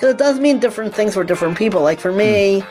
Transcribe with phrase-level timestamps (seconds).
[0.00, 1.82] Because it does mean different things for different people.
[1.82, 2.64] Like for me,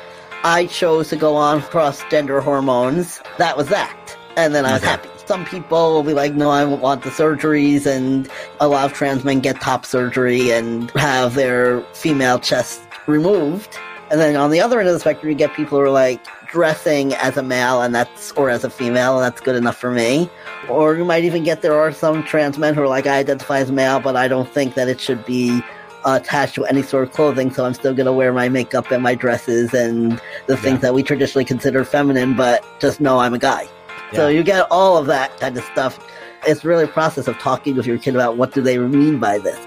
[0.44, 3.22] I chose to go on cross gender hormones.
[3.38, 4.18] That was that.
[4.36, 5.10] And then I was happy.
[5.28, 7.86] Some people will be like, no, I want the surgeries.
[7.86, 8.28] And
[8.60, 13.78] a lot of trans men get top surgery and have their female chest removed.
[14.10, 16.26] And then on the other end of the spectrum, you get people who are like
[16.48, 19.92] dressing as a male and that's, or as a female, and that's good enough for
[19.92, 20.32] me.
[20.68, 23.60] Or you might even get there are some trans men who are like, I identify
[23.60, 25.62] as male, but I don't think that it should be
[26.06, 28.92] uh, attached to any sort of clothing, so I'm still going to wear my makeup
[28.92, 30.82] and my dresses and the things Yeah.
[30.90, 33.68] that we traditionally consider feminine, but just know I'm a guy.
[34.14, 36.00] So you get all of that kind of stuff.
[36.48, 39.38] It's really a process of talking with your kid about what do they mean by
[39.38, 39.60] this.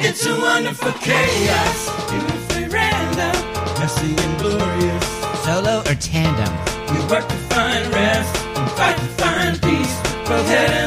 [0.00, 3.36] It's a wonderful chaos, beautifully random,
[3.78, 5.06] messy and glorious.
[5.44, 6.52] Solo or tandem?
[6.92, 10.85] We work to find rest and fight to find peace, both head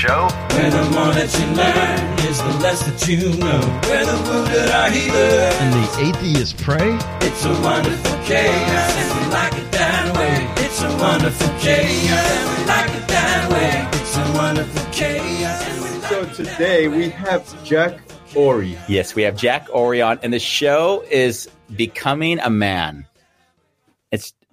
[0.00, 0.28] show?
[0.56, 3.60] Where the more that you learn is the less that you know.
[3.88, 5.52] Where the wounded are healed.
[5.60, 6.96] and the atheists pray.
[7.20, 10.64] It's a wonderful chaos, and we like it that way.
[10.64, 14.00] It's a wonderful chaos, and we like it that way.
[14.00, 15.58] It's a wonderful chaos,
[15.92, 18.00] like So today we have Jack
[18.34, 18.78] Ori.
[18.88, 23.06] Yes, we have Jack Ori on, and the show is Becoming a Man.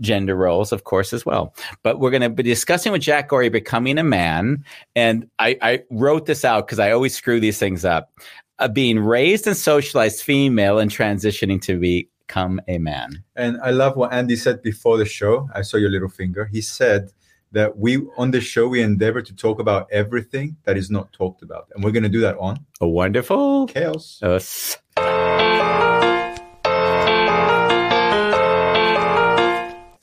[0.01, 1.53] Gender roles, of course, as well.
[1.83, 4.63] But we're going to be discussing with Jack Ori becoming a man.
[4.95, 8.11] And I, I wrote this out because I always screw these things up.
[8.59, 13.23] Uh, being raised and socialized female and transitioning to become a man.
[13.35, 15.47] And I love what Andy said before the show.
[15.53, 16.45] I saw your little finger.
[16.45, 17.11] He said
[17.51, 21.43] that we on the show we endeavor to talk about everything that is not talked
[21.43, 21.67] about.
[21.73, 23.67] And we're gonna do that on A wonderful.
[23.67, 24.21] Chaos.
[24.23, 24.77] Us.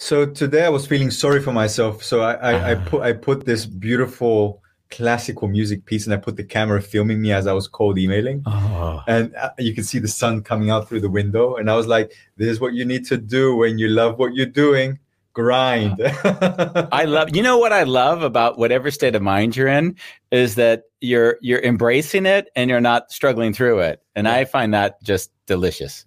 [0.05, 2.05] So today I was feeling sorry for myself.
[2.05, 2.85] So I, I, I ah.
[2.85, 7.33] put I put this beautiful classical music piece and I put the camera filming me
[7.33, 8.43] as I was cold emailing.
[8.45, 9.03] Oh.
[9.09, 11.87] and uh, you can see the sun coming out through the window and i was
[11.87, 14.99] like this is what you need to do when you love what you're doing
[15.33, 16.89] grind ah.
[16.93, 19.97] I love you know what I love about whatever state of mind you're in
[20.31, 24.03] is that you're you're embracing it and you're not struggling through it.
[24.15, 26.07] And I find that just delicious.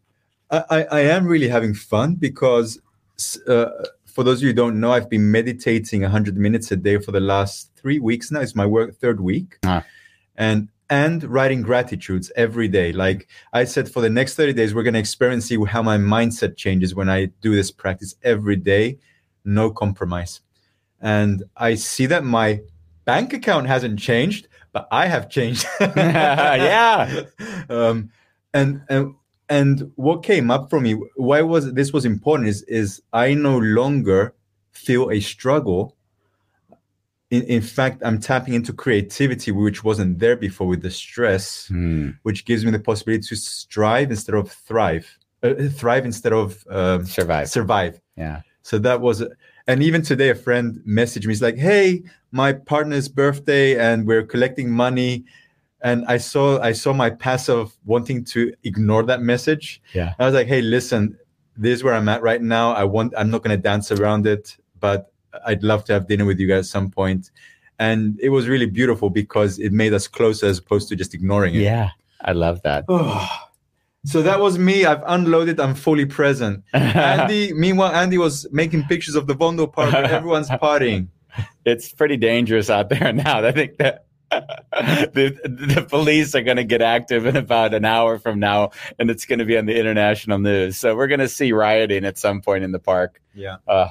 [0.49, 2.79] I, I, I am really having fun because
[3.47, 3.69] uh,
[4.05, 7.11] for those of you who don't know i've been meditating 100 minutes a day for
[7.11, 8.41] the last three weeks now.
[8.41, 9.57] It's my work third week.
[9.65, 9.83] Ah.
[10.35, 12.93] and and writing gratitudes every day.
[12.93, 15.97] Like i said for the next 30 days we're going to experience see how my
[15.97, 18.97] mindset changes when i do this practice every day.
[19.45, 20.41] No compromise.
[21.01, 22.61] And i see that my
[23.05, 25.65] bank account hasn't changed but i have changed.
[25.79, 27.23] Yeah.
[27.69, 28.11] um
[28.53, 29.15] and and
[29.49, 33.57] and what came up for me why was this was important is is i no
[33.57, 34.33] longer
[34.71, 35.95] feel a struggle
[37.31, 42.09] in, in fact i'm tapping into creativity which wasn't there before with the stress Hmm.
[42.23, 47.05] which gives me the possibility to strive instead of thrive uh, thrive instead of um,
[47.05, 47.47] Survive.
[47.49, 48.41] survive Yeah.
[48.63, 49.23] so that was,
[49.67, 51.31] and even today, a friend messaged me.
[51.33, 55.25] He's like, "Hey, my partner's birthday, and we're collecting money."
[55.81, 59.81] And I saw, I saw my passive wanting to ignore that message.
[59.93, 60.13] Yeah.
[60.17, 61.17] I was like, "Hey, listen,
[61.55, 62.73] this is where I'm at right now.
[62.73, 65.11] I want, I'm not going to dance around it, but
[65.45, 67.31] I'd love to have dinner with you guys at some point."
[67.79, 71.53] And it was really beautiful because it made us closer as opposed to just ignoring
[71.53, 71.61] it.
[71.61, 71.91] Yeah.
[72.21, 72.85] I love that.
[74.05, 74.85] So that was me.
[74.85, 75.59] I've unloaded.
[75.59, 76.63] I'm fully present.
[76.73, 81.09] Andy, meanwhile, Andy was making pictures of the Vondelpark everyone's partying.
[81.65, 83.43] it's pretty dangerous out there now.
[83.45, 88.19] I think that the the police are going to get active in about an hour
[88.19, 90.77] from now, and it's going to be on the international news.
[90.77, 93.21] So we're going to see rioting at some point in the park.
[93.33, 93.57] Yeah.
[93.67, 93.89] Uh,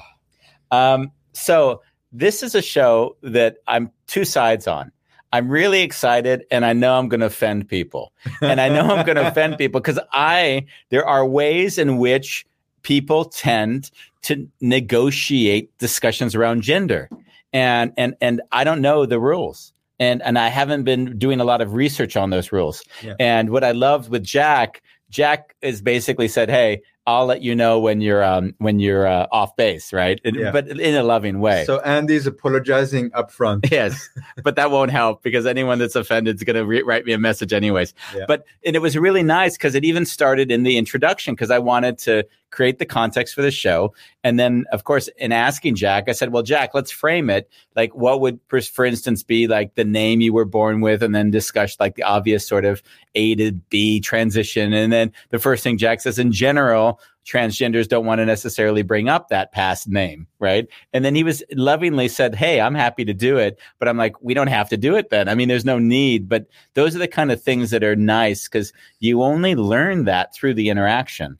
[0.71, 4.91] um, so this is a show that I'm two sides on.
[5.33, 9.05] I'm really excited, and I know I'm going to offend people, and I know I'm
[9.05, 12.45] going to offend people because I there are ways in which
[12.83, 13.91] people tend
[14.23, 17.09] to negotiate discussions around gender,
[17.51, 19.73] and and and I don't know the rules.
[19.99, 22.83] And and I haven't been doing a lot of research on those rules.
[23.01, 23.15] Yeah.
[23.19, 27.79] And what I loved with Jack, Jack is basically said, "Hey, I'll let you know
[27.79, 30.19] when you're um when you're uh, off base, right?
[30.25, 30.51] Yeah.
[30.51, 31.63] But in a loving way.
[31.63, 33.65] So Andy's apologizing up front.
[33.71, 34.09] yes,
[34.43, 37.17] but that won't help because anyone that's offended is going to re- write me a
[37.17, 37.93] message anyways.
[38.13, 38.25] Yeah.
[38.27, 41.59] But and it was really nice because it even started in the introduction because I
[41.59, 46.05] wanted to create the context for the show, and then of course in asking Jack,
[46.07, 47.49] I said, "Well, Jack, let's frame it.
[47.75, 51.31] Like, what would, for, instance, be like the name you were born with, and then
[51.31, 52.81] discuss like the obvious sort of
[53.15, 58.05] A to B transition, and then the first thing Jack says in general." Transgenders don't
[58.05, 60.65] want to necessarily bring up that past name, right?
[60.93, 63.59] And then he was lovingly said, Hey, I'm happy to do it.
[63.79, 65.27] But I'm like, we don't have to do it then.
[65.27, 66.29] I mean, there's no need.
[66.29, 70.33] But those are the kind of things that are nice because you only learn that
[70.33, 71.37] through the interaction.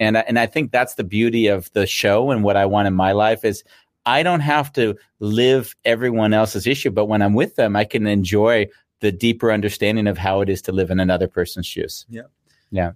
[0.00, 2.86] And, I- and I think that's the beauty of the show and what I want
[2.88, 3.64] in my life is
[4.06, 8.06] I don't have to live everyone else's issue, but when I'm with them, I can
[8.06, 8.68] enjoy
[9.00, 12.06] the deeper understanding of how it is to live in another person's shoes.
[12.08, 12.22] Yeah,
[12.70, 12.92] yeah.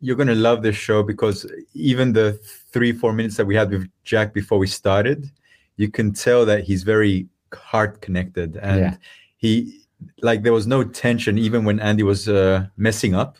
[0.00, 2.34] You're gonna love this show because even the
[2.70, 5.30] three, four minutes that we had with Jack before we started,
[5.78, 8.96] you can tell that he's very heart connected and Yeah.
[9.38, 9.80] he
[10.20, 13.38] like there was no tension even when Andy was uh, messing up.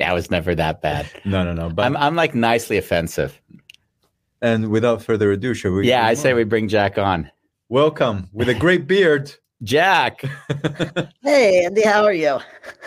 [0.00, 1.06] Yeah, it was never that bad.
[1.26, 1.68] No, no, no.
[1.68, 3.38] But I'm, I'm like nicely offensive.
[4.40, 5.86] and without further ado, shall we?
[5.86, 7.30] Yeah, I say we bring Jack on.
[7.68, 9.30] welcome with a great beard.
[9.62, 10.22] Jack.
[11.22, 12.38] Hey, Andy, how are you?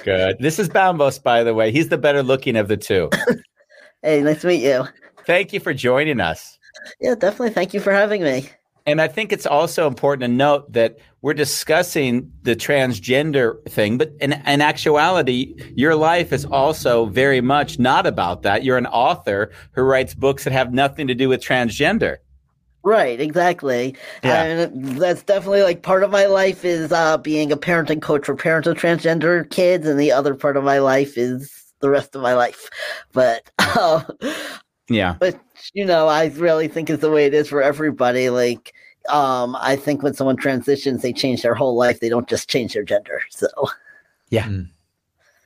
[0.04, 0.38] Good.
[0.39, 1.71] This is Bambos, by the way.
[1.71, 3.10] He's the better looking of the two.
[4.01, 4.83] Hey, nice to meet you.
[5.25, 6.57] Thank you for joining us.
[7.00, 7.51] Yeah, definitely.
[7.51, 8.50] Thank you for having me.
[8.85, 14.12] And I think it's also important to note that we're discussing the transgender thing, but
[14.19, 18.63] in, in actuality, your life is also very much not about that.
[18.65, 22.18] You're an author who writes books that have nothing to do with transgender.
[22.83, 23.95] Right, exactly.
[24.21, 24.44] Yeah.
[24.44, 28.36] And that's definitely like part of my life is uh, being a parenting coach for
[28.36, 32.21] parents of transgender kids, and the other part of my life is the rest of
[32.21, 32.69] my life.
[33.13, 34.03] But, uh,
[34.89, 35.15] Yeah.
[35.18, 35.39] but
[35.74, 38.30] you know, I really think is the way it is for everybody.
[38.30, 38.74] Like,
[39.10, 42.00] um, I think when someone transitions, they change their whole life.
[42.00, 43.21] They don't just change their gender.
[43.30, 43.48] So,
[44.33, 44.50] Yeah.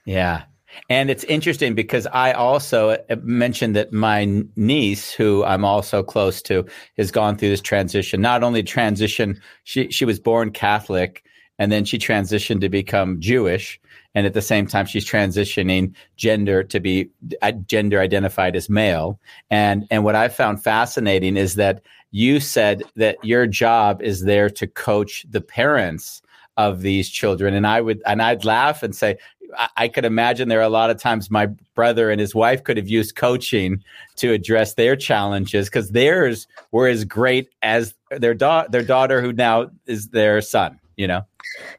[0.05, 0.43] Yeah.
[0.89, 6.41] And it's interesting because I also uh, mentioned that my niece, who I'm also close
[6.43, 6.65] to,
[6.97, 8.21] has gone through this transition.
[8.21, 11.23] Not only transition, she, she was born Catholic
[11.59, 13.79] and then she transitioned to become Jewish.
[14.15, 17.09] And at the same time, she's transitioning gender to be
[17.41, 19.19] uh, gender identified as male.
[19.49, 21.81] And, and what I found fascinating is that
[22.11, 26.21] you said that your job is there to coach the parents
[26.55, 27.53] of these children.
[27.53, 29.17] And I would, and I'd laugh and say,
[29.55, 32.63] I, I could imagine there are a lot of times my brother and his wife
[32.63, 33.83] could have used coaching
[34.15, 39.33] to address their challenges because theirs were as great as their da- their daughter who
[39.33, 40.79] now is their son.
[40.97, 41.21] You know,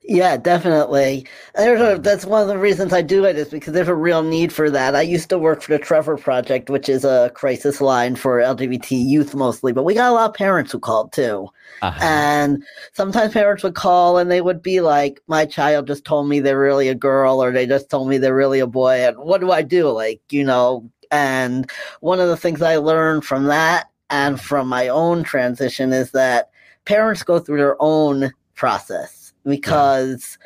[0.03, 1.27] Yeah, definitely.
[1.57, 4.23] There's a, that's one of the reasons I do it is because there's a real
[4.23, 4.95] need for that.
[4.95, 8.91] I used to work for the Trevor Project, which is a crisis line for LGBT
[8.93, 11.49] youth mostly, but we got a lot of parents who called too.
[11.83, 11.99] Uh-huh.
[12.01, 16.39] And sometimes parents would call and they would be like, My child just told me
[16.39, 19.05] they're really a girl, or they just told me they're really a boy.
[19.05, 19.91] And what do I do?
[19.91, 21.69] Like, you know, and
[22.01, 26.51] one of the things I learned from that and from my own transition is that
[26.85, 30.37] parents go through their own process because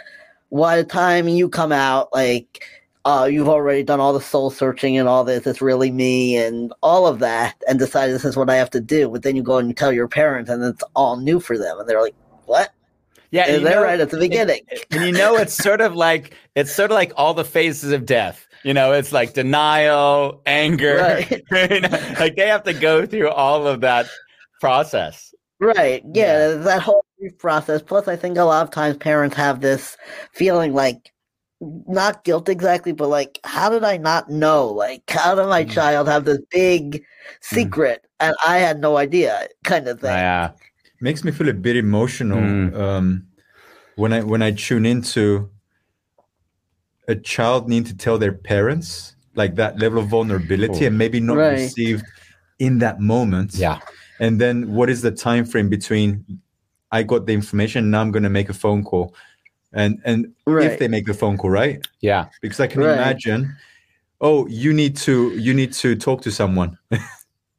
[0.52, 2.64] by the time you come out, like,
[3.04, 5.44] uh, you've already done all the soul searching and all this.
[5.44, 8.80] It's really me and all of that, and decide this is what I have to
[8.80, 9.08] do.
[9.08, 11.80] But then you go and you tell your parents, and it's all new for them,
[11.80, 12.14] and they're like,
[12.46, 12.70] "What?"
[13.32, 14.60] yeah, And they're know- right at the beginning.
[14.92, 18.04] and you know it's sort of like it's sort of like all the phases of
[18.06, 21.30] death you know it's like denial anger Right.
[21.72, 24.06] you know, like they have to go through all of that
[24.60, 26.02] process Right.
[26.12, 27.82] Yeah, that whole process.
[27.82, 29.96] Plus, I think a lot of times parents have this
[30.32, 31.12] feeling like
[31.60, 34.66] not guilt exactly, but like, how did I not know?
[34.66, 35.70] Like, how did my Mm.
[35.70, 37.04] child have this big
[37.40, 40.10] secret and I had no idea, kind of thing?
[40.10, 40.50] yeah
[41.00, 42.74] makes me feel a bit emotional Mm.
[42.78, 43.26] um,
[43.96, 45.50] when I when I tune into
[47.08, 50.86] a child need to tell their parents like that level of vulnerability Oh.
[50.88, 51.50] and maybe not Right.
[51.58, 52.04] received
[52.58, 53.54] in that moment.
[53.54, 53.80] yeah
[54.20, 56.24] And then what is the time frame between
[56.92, 59.14] I got the information now I'm going to make a phone call,
[59.72, 60.70] and and Right.
[60.72, 62.94] if they make the phone call right yeah because I can Right.
[62.94, 63.54] imagine.
[64.20, 66.78] Oh, you need to you need to talk to someone.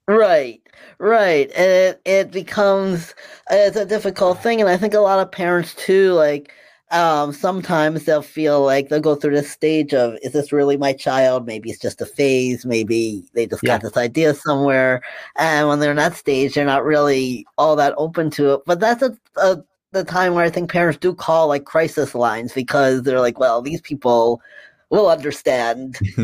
[0.08, 0.62] Right,
[1.00, 1.50] right.
[1.56, 3.12] And it, it becomes
[3.52, 6.52] uh, it's a difficult thing, and I think a lot of parents too, like
[6.94, 10.94] um, sometimes they'll feel like they'll go through this stage of, is this really my
[10.94, 11.46] child?
[11.46, 12.66] Maybe it's just a phase.
[12.66, 15.02] Maybe they just got this idea somewhere,
[15.36, 18.62] and when they're in that stage, they're not really all that open to it.
[18.66, 22.54] But that's a, a the time where I think parents do call like crisis lines
[22.54, 24.42] because they're like, well, these people
[24.90, 25.98] will understand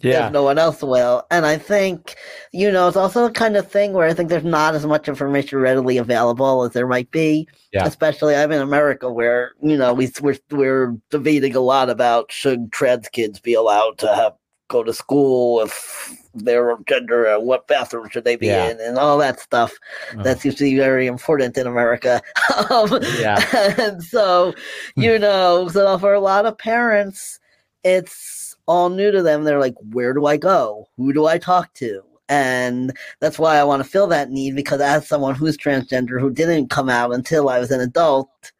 [0.00, 0.26] Yeah.
[0.26, 1.24] if no one else will.
[1.30, 2.16] And I think,
[2.52, 5.08] you know, it's also the kind of thing where I think there's not as much
[5.08, 7.48] information readily available as there might be.
[7.72, 7.86] Yeah.
[7.86, 12.72] Especially I'm in America where, you know, we, we're, we're debating a lot about should
[12.72, 14.34] trans kids be allowed to have
[14.68, 18.70] go to school if their gender and what bathroom should they be Yeah.
[18.70, 19.72] in and all that stuff.
[20.16, 20.22] Oh.
[20.22, 22.22] That seems to be very important in America.
[22.70, 23.44] um, Yeah.
[23.78, 24.54] and so,
[24.94, 27.40] you know, so for a lot of parents,
[27.84, 29.44] it's all new to them.
[29.44, 30.88] They're like, where do I go?
[30.96, 32.02] Who do I talk to?
[32.28, 36.30] And that's why I want to fill that need because as someone who's transgender who
[36.30, 38.52] didn't come out until I was an adult,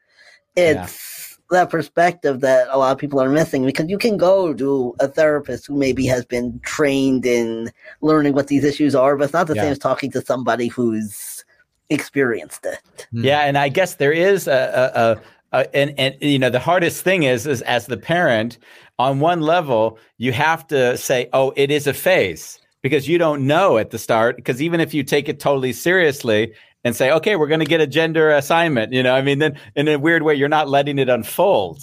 [0.56, 4.94] it's that perspective that a lot of people are missing because you can go to
[5.00, 9.32] a therapist who maybe has been trained in learning what these issues are, but it's
[9.32, 9.62] not the Yeah.
[9.62, 11.44] same as talking to somebody who's
[11.90, 13.06] experienced it.
[13.12, 13.24] Hmm.
[13.24, 15.20] Yeah, and I guess there is a,
[15.52, 18.58] a, a, a and and you know the hardest thing is is as the parent
[19.00, 23.46] on one level you have to say oh it is a phase because you don't
[23.46, 26.52] know at the start because even if you take it totally seriously
[26.84, 29.58] and say okay we're going to get a gender assignment you know I mean then
[29.76, 31.78] in a weird way you're not letting it unfold.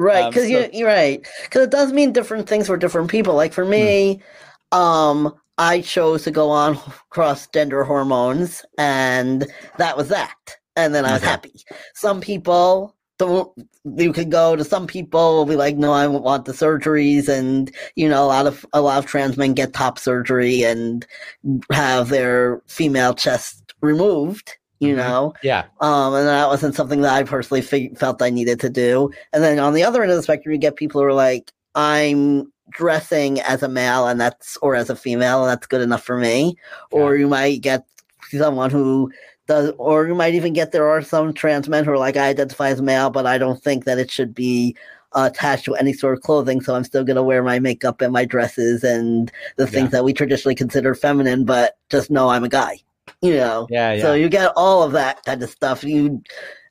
[0.00, 1.26] Right, Um, because so- you you're right.
[1.42, 3.34] Because it does mean different things for different people.
[3.34, 4.22] Like for me,
[4.70, 6.78] um, I chose to go on
[7.10, 9.44] cross gender hormones, and
[9.78, 10.36] that was that.
[10.76, 11.30] And then I was Okay.
[11.32, 11.54] happy.
[11.94, 13.50] Some people don't.
[13.84, 17.28] You could go to some people will be like, no, I don't want the surgeries,
[17.28, 21.06] and you know, a lot of a lot of trans men get top surgery and
[21.72, 24.56] have their female chest removed.
[24.80, 24.96] You Mhm.
[24.98, 27.62] know, Yeah, um, and that wasn't something that I personally
[27.96, 29.10] felt I needed to do.
[29.32, 31.50] And then on the other end of the spectrum, you get people who are like,
[31.74, 36.04] I'm dressing as a male and that's, or as a female, and that's good enough
[36.04, 36.56] for me.
[36.92, 37.84] Or you might get
[38.30, 39.10] someone who
[39.48, 42.28] does, or you might even get, there are some trans men who are like, I
[42.28, 44.76] identify as male, but I don't think that it should be
[45.12, 46.60] uh, attached to any sort of clothing.
[46.60, 49.98] So I'm still going to wear my makeup and my dresses and the things Yeah.
[49.98, 52.78] that we traditionally consider feminine, but just know I'm a guy.
[53.22, 54.02] You know, yeah, yeah.
[54.02, 55.82] so you get all of that kind of stuff.
[55.82, 56.22] You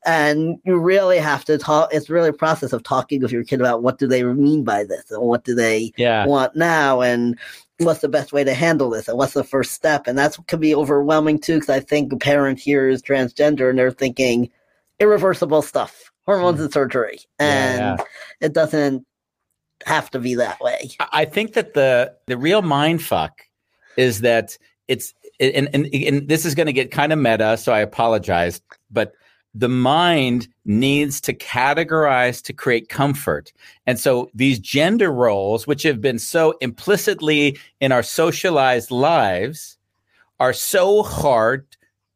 [0.05, 1.89] and you really have to talk.
[1.91, 4.85] It's really a process of talking with your kid about what do they mean by
[4.85, 6.25] this and what do they yeah.
[6.25, 7.37] want now and
[7.79, 10.07] what's the best way to handle this and what's the first step.
[10.07, 13.77] And that's can be overwhelming too because I think a parent here is transgender and
[13.77, 14.49] they're thinking
[14.99, 16.63] irreversible stuff, hormones hmm.
[16.63, 18.47] and surgery, and Yeah, yeah.
[18.47, 19.05] it doesn't
[19.85, 20.91] have to be that way.
[20.99, 23.43] I I think that the the real mind fuck
[23.95, 24.57] is that
[24.87, 28.61] it's and and, and this is going to get kind of meta, so I apologize,
[28.89, 29.13] but
[29.59, 33.51] the mind needs to categorize to create comfort.
[33.85, 39.77] And so these gender roles, which have been so implicitly in our socialized lives,
[40.39, 41.65] are so hard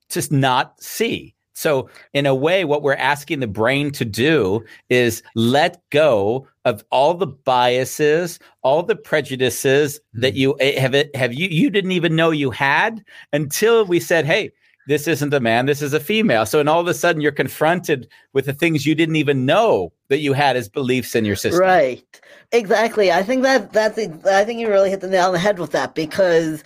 [0.10, 1.34] to not see.
[1.54, 6.84] So, in a way, what we're asking the brain to do is let go of
[6.92, 12.16] all the biases, all the prejudices that you eh, have have you you didn't even
[12.16, 14.52] know you had until we said, "Hey,
[14.88, 17.32] this isn't a man, this is a female." So, and all of a sudden, you're
[17.32, 21.36] confronted with the things you didn't even know that you had as beliefs in your
[21.36, 21.62] system.
[21.62, 22.22] Right.
[22.52, 23.12] Exactly.
[23.12, 25.72] I think that that's I think you really hit the nail on the head with
[25.72, 26.64] that because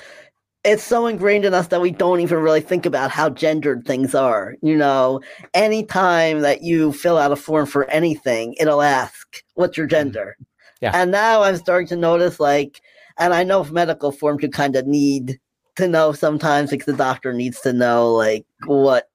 [0.64, 4.16] it's so ingrained in us that we don't even really think about how gendered things
[4.16, 4.56] are.
[4.64, 5.22] You know,
[5.54, 9.92] anytime that you fill out a form for anything, it'll ask, "What's your mm-hmm.
[9.92, 10.38] gender?"
[10.82, 10.92] Yeah.
[10.94, 12.82] And now I'm starting to notice like
[13.18, 15.40] and I know of medical forms you kind of need
[15.76, 19.10] to know sometimes because the doctor needs to know like what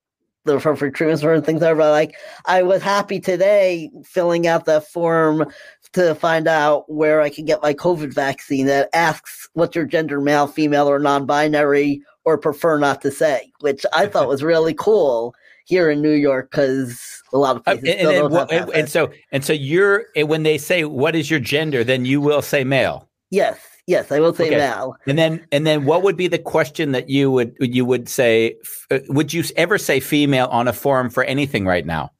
[0.45, 1.75] the appropriate treatments for and things are.
[1.75, 2.15] But like,
[2.47, 5.51] I was happy today filling out that form
[5.93, 10.21] to find out where I can get my COVID vaccine that asks what's your gender,
[10.21, 15.35] male, female, or non-binary, or prefer not to say, which I thought was really cool
[15.67, 18.71] here in New York because a lot of Uh, places and, still and, don't and,
[18.71, 22.43] and so and so you're when they say what is your gender, then you will
[22.43, 23.09] say male.
[23.31, 24.57] yes, yes, I will say Okay.
[24.57, 24.95] male.
[25.07, 28.57] And then, and then, what would be the question that you would you would say?
[28.63, 32.11] f- uh, Would you ever say female on a form for anything right now?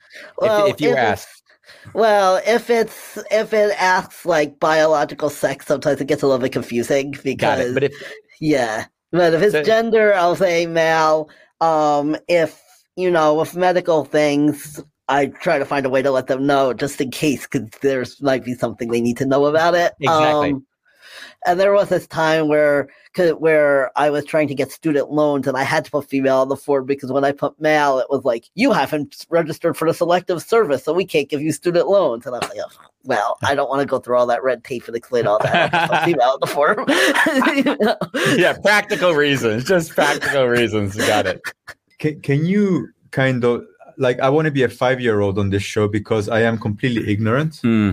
[0.43, 1.43] if, if you asked,
[1.95, 6.53] Well, if it's if it asks like biological sex, sometimes it gets a little bit
[6.53, 7.73] confusing because.
[7.75, 7.93] But if
[8.41, 8.87] yeah.
[9.13, 11.31] But if it's So- gender, I'll say male.
[11.61, 12.61] Um, if
[12.97, 16.73] you know, with medical things, I try to find a way to let them know
[16.73, 19.93] just in case, because there's might be something they need to know about it.
[20.01, 20.53] Exactly.
[20.53, 20.67] Um,
[21.47, 25.47] and there was this time where 'cause- where I was trying to get student loans,
[25.47, 28.07] and I had to put female on the form because when I put male, it
[28.11, 31.89] was like you haven't registered for the selective service, so we can't give you student
[31.89, 32.27] loans.
[32.27, 32.71] And I'm like, oh,
[33.05, 35.73] well, I don't want to go through all that red tape and explain all that.
[35.75, 36.85] I'll just put female on the form.
[37.57, 38.37] You know?
[38.37, 40.97] yeah, practical reasons, just practical reasons.
[40.97, 41.41] Got it.
[41.99, 43.65] Can, can you kind of
[43.99, 46.59] like I want to be a five year old on this show because I am
[46.59, 47.57] completely ignorant.
[47.63, 47.93] Hmm.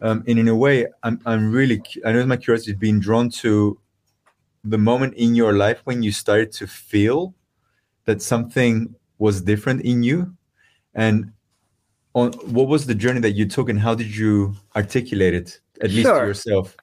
[0.00, 3.30] Um, and in a way, I'm I'm really I know my curiosity is being drawn
[3.42, 3.78] to
[4.64, 7.34] the moment in your life when you started to feel
[8.04, 10.34] that something was different in you,
[10.94, 11.32] and
[12.14, 15.90] on what was the journey that you took, and how did you articulate it at
[15.90, 16.20] least Sure.
[16.20, 16.76] to yourself?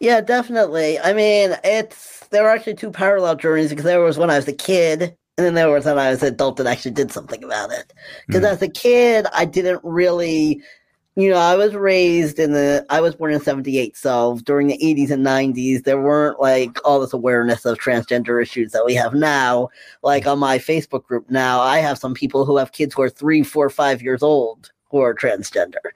[0.00, 0.98] Yeah, definitely.
[0.98, 4.48] I mean, it's there were actually two parallel journeys because there was when I was
[4.48, 5.02] a kid,
[5.36, 7.92] and then there was when I was an adult and actually did something about it.
[8.26, 8.50] Because Mm.
[8.52, 10.62] as a kid, I didn't really,
[11.16, 14.78] you know, I was raised in the, I was born in '78, so during the
[14.78, 19.14] '80s and '90s, there weren't like all this awareness of transgender issues that we have
[19.14, 19.68] now.
[20.02, 23.10] Like on my Facebook group now, I have some people who have kids who are
[23.10, 25.90] three, four, five years old who are transgender.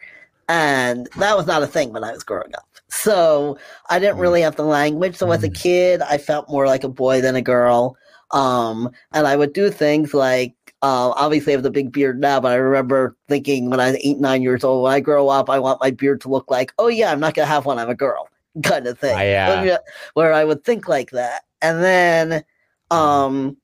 [0.49, 2.67] And that was not a thing when I was growing up.
[2.89, 3.59] So
[3.91, 5.17] I didn't really have the language.
[5.17, 7.97] So as a kid, I felt more like a boy than a girl.
[8.31, 12.41] Um, and I would do things like, uh, obviously I have the big beard now,
[12.41, 15.51] but I remember thinking when I was eight, nine years old, when I grow up,
[15.51, 17.79] I want my beard to look like, oh yeah, I'm not going to have one.
[17.79, 18.29] I'm a girl
[18.63, 19.17] kind of thing.
[19.17, 19.79] Ah, yeah.
[20.15, 21.43] Where I would think like that.
[21.63, 22.45] And then,
[22.91, 23.57] um,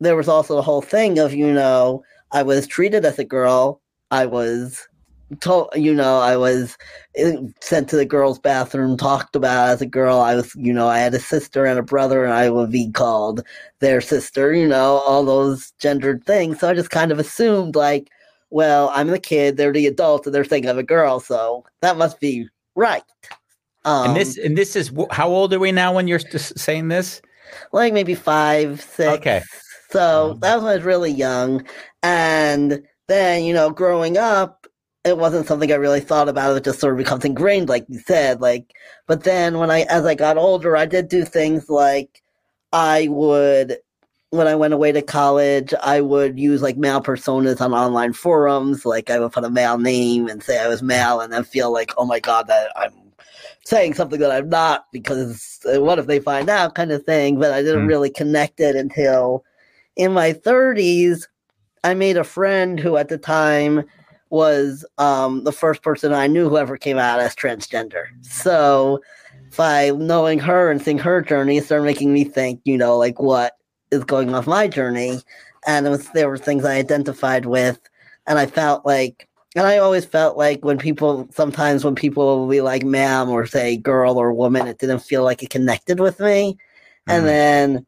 [0.00, 3.80] there was also the whole thing of, you know, I was treated as a girl.
[4.10, 4.87] I was
[5.40, 6.76] told, you know, I was
[7.22, 10.20] uh, sent to the girls' bathroom, talked about as a girl.
[10.20, 12.90] I was, you know, I had a sister and a brother, and I would be
[12.90, 13.42] called
[13.80, 16.60] their sister, you know, all those gendered things.
[16.60, 18.08] So I just kind of assumed, like,
[18.50, 21.96] well, I'm the kid, they're the adult, and they're thinking I'm a girl, so that
[21.96, 23.02] must be right.
[23.84, 27.22] Um, and this and this is how old are we now when you're saying this?
[27.72, 29.18] like maybe five, six.
[29.18, 29.42] Okay.
[29.90, 31.66] So that when I was really young.
[32.02, 34.66] And then, you know, growing up,
[35.08, 36.56] it wasn't something I really thought about.
[36.56, 38.40] It just sort of becomes ingrained, like you said.
[38.40, 38.74] Like,
[39.06, 42.22] but then when I, as I got older, I did do things like
[42.72, 43.78] I would,
[44.30, 48.84] when I went away to college, I would use like male personas on online forums.
[48.84, 51.72] Like I would put a male name and say I was male and then feel
[51.72, 52.92] like, oh my God, that I'm
[53.64, 57.38] saying something that I'm not because uh, what if they find out kind of thing.
[57.38, 57.88] But I didn't Mm.
[57.88, 59.44] really connect it until
[59.96, 61.26] in my 30s.
[61.84, 63.84] I made a friend who at the time
[64.30, 68.04] was um, the first person I knew who ever came out as transgender.
[68.20, 69.00] So
[69.56, 73.20] by knowing her and seeing her journey, it started making me think, you know, like
[73.20, 73.54] what
[73.90, 75.18] is going on with my journey.
[75.66, 77.78] And it was there were things I identified with,
[78.26, 82.48] and I felt like, and I always felt like when people sometimes when people will
[82.48, 86.20] be like ma'am or say girl or woman, it didn't feel like it connected with
[86.20, 86.56] me.
[87.08, 87.26] And Mhm.
[87.26, 87.86] then,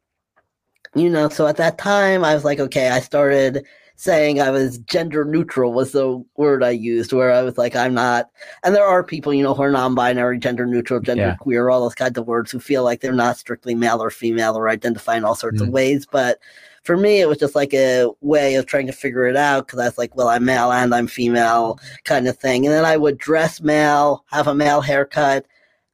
[0.94, 3.64] you know, so at that time I was like, okay, I started
[4.00, 7.92] saying I was gender neutral was the word I used, where I was like, I'm
[7.92, 8.30] not.
[8.62, 11.34] And there are people, you know, who are non-binary, gender neutral, gender Yeah.
[11.34, 14.56] queer, all those kinds of words, who feel like they're not strictly male or female
[14.56, 15.72] or identify in all sorts of Mm.
[15.72, 16.06] ways.
[16.10, 16.38] But
[16.82, 19.78] for me, it was just like a way of trying to figure it out because
[19.78, 22.64] I was like, well, I'm male and I'm female, kind of thing.
[22.64, 25.44] And then I would dress male, have a male haircut,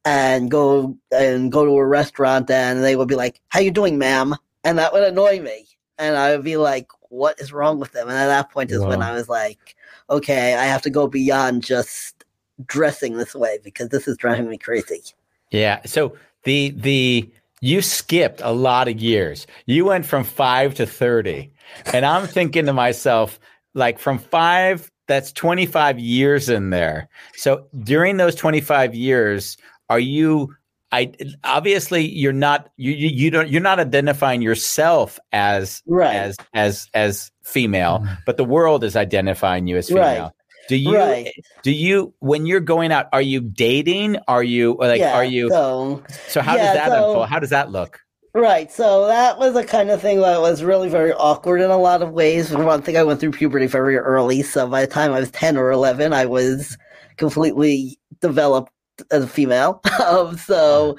[0.05, 3.99] and go and go to a restaurant, and they would be like, "How you doing,
[3.99, 5.67] ma'am?" And that would annoy me,
[5.99, 8.85] and I would be like, "What is wrong with them?" And at that point is
[8.85, 9.77] when I was like,
[10.11, 12.25] "Okay, I have to go beyond just
[12.65, 15.03] dressing this way because this is driving me crazy."
[15.51, 15.81] Yeah.
[15.85, 19.47] So the the you skipped a lot of years.
[19.67, 21.53] You went from five to thirty,
[21.93, 23.39] and I'm thinking to myself,
[23.75, 27.09] like from five, that's 25 years in there.
[27.35, 29.57] So during those 25 years,
[29.89, 30.55] are you?
[30.97, 31.13] I
[31.45, 36.17] obviously you're not you you, you don't you're not identifying yourself as Right.
[36.17, 38.15] as as as female, mm-hmm.
[38.25, 40.03] but the world is identifying you as female.
[40.03, 40.33] Right.
[40.69, 41.33] Do you Right.
[41.63, 43.07] do you when you're going out?
[43.13, 44.17] Are you dating?
[44.27, 44.99] Are you like?
[45.01, 45.51] yeah, are you?
[45.51, 47.29] So So how Yeah, does that so- unfold?
[47.29, 48.01] How does that look?
[48.35, 48.71] Right.
[48.73, 52.03] So that was the kind of thing that was really very awkward in a lot
[52.03, 52.51] of ways.
[52.51, 54.43] For one thing, I went through puberty very early.
[54.43, 56.77] So by the time I was 10 or 11, I was
[57.17, 58.71] completely developed
[59.11, 59.81] as a female.
[60.07, 60.97] um, so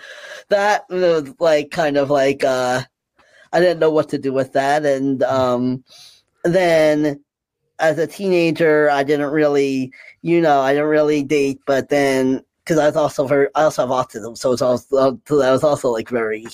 [0.50, 2.82] that was like kind of like, uh,
[3.54, 4.86] I didn't know what to do with that.
[4.86, 5.84] And um,
[6.44, 7.24] then
[7.80, 12.80] as a teenager, I didn't really, you know, I didn't really date, but then because
[12.80, 14.38] I was also very, I also have autism.
[14.38, 16.46] So it's also, so I was also like very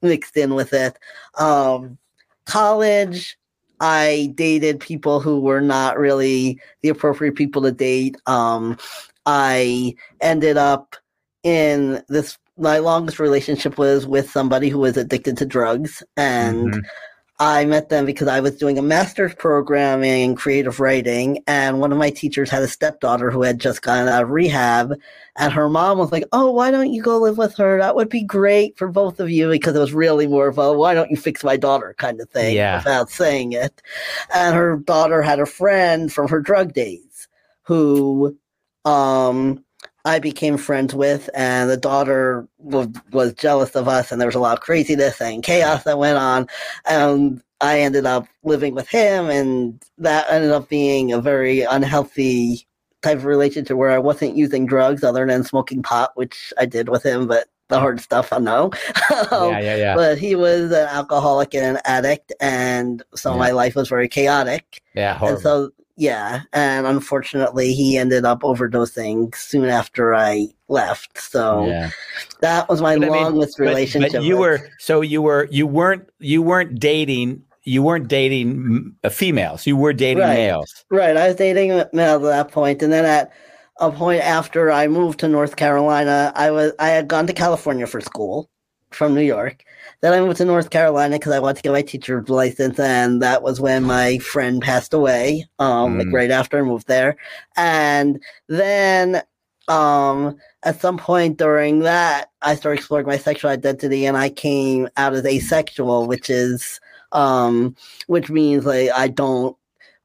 [0.00, 0.98] mixed in with it.
[1.38, 1.98] Um,
[2.44, 3.36] college,
[3.80, 8.16] I dated people who were not really the appropriate people to date.
[8.26, 8.78] Um,
[9.26, 10.96] I ended up
[11.42, 12.38] in this.
[12.58, 16.82] My longest relationship was with somebody who was addicted to drugs, and Mhm.
[17.38, 21.90] I met them because I was doing a master's program in creative writing, and one
[21.90, 24.92] of my teachers had a stepdaughter who had just gotten out of rehab,
[25.36, 27.78] and her mom was like, "Oh, why don't you go live with her?
[27.78, 30.72] That would be great for both of you." Because it was really more of a
[30.74, 32.76] "Why don't you fix my daughter?" kind of thing, Yeah.
[32.78, 33.82] without saying it.
[34.32, 37.26] And her daughter had a friend from her drug days
[37.62, 38.36] who,
[38.84, 39.64] um,
[40.04, 44.34] I became friends with, and the daughter was, was jealous of us, and there was
[44.34, 46.48] a lot of craziness and chaos that went on.
[46.86, 52.66] And I ended up living with him, and that ended up being a very unhealthy
[53.02, 56.88] type of relationship where I wasn't using drugs other than smoking pot, which I did
[56.88, 58.70] with him, but the hard stuff I know.
[59.30, 59.94] Um, yeah, yeah, yeah.
[59.94, 63.38] But he was an alcoholic and an addict, and so Yeah.
[63.38, 64.82] my life was very chaotic.
[64.94, 65.36] yeah, horrible.
[65.36, 71.18] And so, yeah, and unfortunately, he ended up overdosing soon after I left.
[71.20, 71.90] So yeah.
[72.40, 74.12] that was my But I mean, longest But- relationship.
[74.12, 78.92] But, you with- were so you were you weren't you weren't dating you weren't dating
[79.04, 79.66] uh, females.
[79.66, 80.34] You were dating Right.
[80.34, 80.84] males.
[80.90, 81.16] right.
[81.16, 83.30] I was dating a male at that point, and then at
[83.78, 87.86] a point after I moved to North Carolina, I was I had gone to California
[87.86, 88.50] for school
[88.90, 89.62] from New York.
[90.02, 93.22] Then I moved to North Carolina because I wanted to get my teacher's license, and
[93.22, 95.46] that was when my friend passed away.
[95.58, 96.12] Um, like Mm.
[96.12, 97.16] right after I moved there,
[97.56, 99.22] and then
[99.68, 104.88] um at some point during that i started exploring my sexual identity and i came
[104.96, 106.80] out as asexual which is
[107.12, 107.74] um
[108.08, 109.56] which means like i don't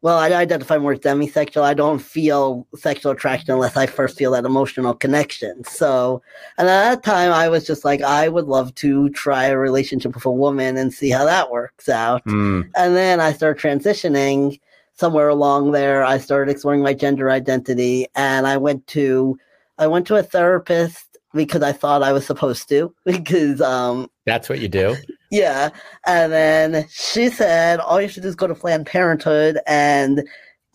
[0.08, 4.32] well i identify more as demisexual i don't feel sexual attraction unless i first feel
[4.32, 6.22] that emotional connection so
[6.58, 10.16] and at that time i was just like i would love to try a relationship
[10.16, 14.60] with a woman and see how that works out Mm, and then I started transitioning
[14.94, 16.04] somewhere along there.
[16.04, 19.38] I started exploring my gender identity and I went to
[19.78, 24.50] I went to a therapist because I thought I was supposed to because um that's
[24.50, 24.96] what you do.
[25.32, 25.70] Yeah
[26.06, 30.24] and then she said all you should do is go to Planned Parenthood and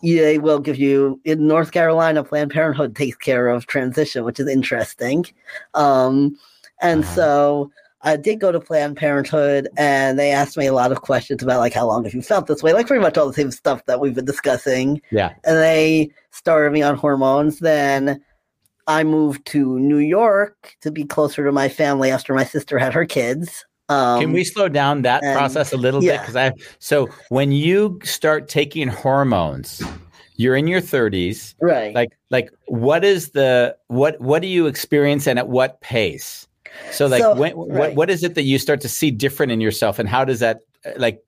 [0.01, 4.47] they will give you in North Carolina Planned Parenthood takes care of transition which is
[4.47, 5.25] interesting
[5.73, 6.37] um
[6.81, 7.15] and Uh-huh.
[7.15, 7.71] so
[8.05, 11.59] I did go to Planned Parenthood and they asked me a lot of questions about
[11.59, 13.85] like how long have you felt this way, like pretty much all the same stuff
[13.85, 15.01] that we've been discussing.
[15.09, 15.33] Yeah.
[15.45, 17.59] And they started me on hormones.
[17.59, 18.21] Then
[18.87, 22.93] I moved to New York to be closer to my family after my sister had
[22.93, 23.65] her kids.
[23.93, 26.19] Um, Can we slow down that and- process a little bit?
[26.19, 29.81] Because I so when you start taking hormones,
[30.35, 31.53] you're in your 30s.
[31.61, 31.93] right?
[31.93, 36.47] Like like what is the what what do you experience and at what pace?
[36.91, 39.61] So like So, when, what what is it that you start to see different in
[39.61, 40.61] yourself and how does that
[40.97, 41.23] like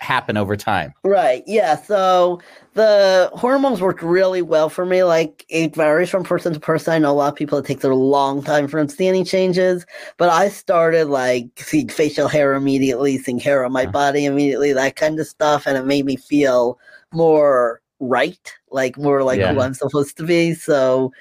[0.00, 0.94] happen over time?
[1.02, 1.42] Right.
[1.46, 1.76] Yeah.
[1.76, 2.40] So
[2.74, 5.02] the hormones worked really well for me.
[5.02, 6.92] Like it varies from person to person.
[6.92, 9.06] I know a lot of people it takes a long time for them to see
[9.08, 9.86] any changes,
[10.18, 13.92] but I started like seeing facial hair immediately, seeing hair on my Uh-huh.
[13.92, 16.78] body immediately, that kind of stuff, and it made me feel
[17.12, 20.52] more right, like more like who I'm supposed to be.
[20.52, 21.12] So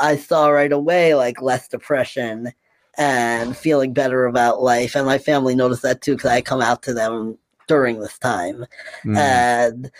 [0.00, 2.52] I saw right away like less depression
[2.96, 6.82] and feeling better about life, and my family noticed that too because I come out
[6.84, 8.64] to them during this time.
[9.04, 9.16] Mm.
[9.16, 9.90] And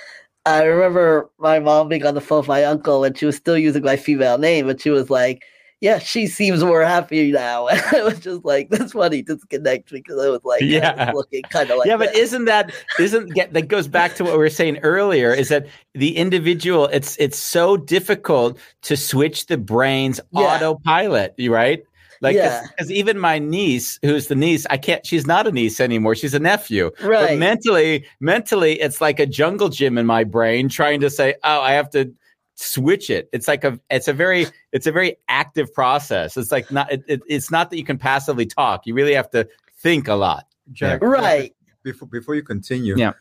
[0.44, 3.59] I remember my mom being on the phone with my uncle and she was still
[3.59, 5.42] using my female name, but she was like,
[5.81, 7.66] Yeah, she seems more happy now.
[7.70, 11.07] And I was just like, That's funny, disconnect me because I was like, Yeah.
[11.12, 14.24] was looking kind of like yeah, but isn't that isn't get that goes back to
[14.24, 15.33] what we were saying earlier?
[15.33, 16.87] Is that the individual?
[16.87, 20.42] It's it's so difficult to switch the brain's Yeah.
[20.42, 21.83] autopilot, right?
[22.20, 22.66] Like, Yeah.
[22.68, 25.05] because even my niece, who's the niece, I can't.
[25.05, 26.14] She's not a niece anymore.
[26.14, 26.90] She's a nephew.
[27.00, 27.38] But right.
[27.38, 31.72] mentally, mentally, it's like a jungle gym in my brain trying to say, "Oh, I
[31.72, 32.12] have to
[32.55, 36.37] switch it." It's like a, it's a very, it's a very active process.
[36.37, 38.87] It's like not, it, it, it's not that you can passively talk.
[38.87, 39.48] You really have to
[39.79, 40.46] think a lot.
[40.72, 41.55] Jack, right.
[41.83, 43.12] before before you continue Yeah.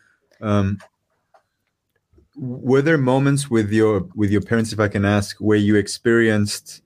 [0.41, 0.79] um
[2.35, 6.81] were there moments with your with your parents if i can ask where you experienced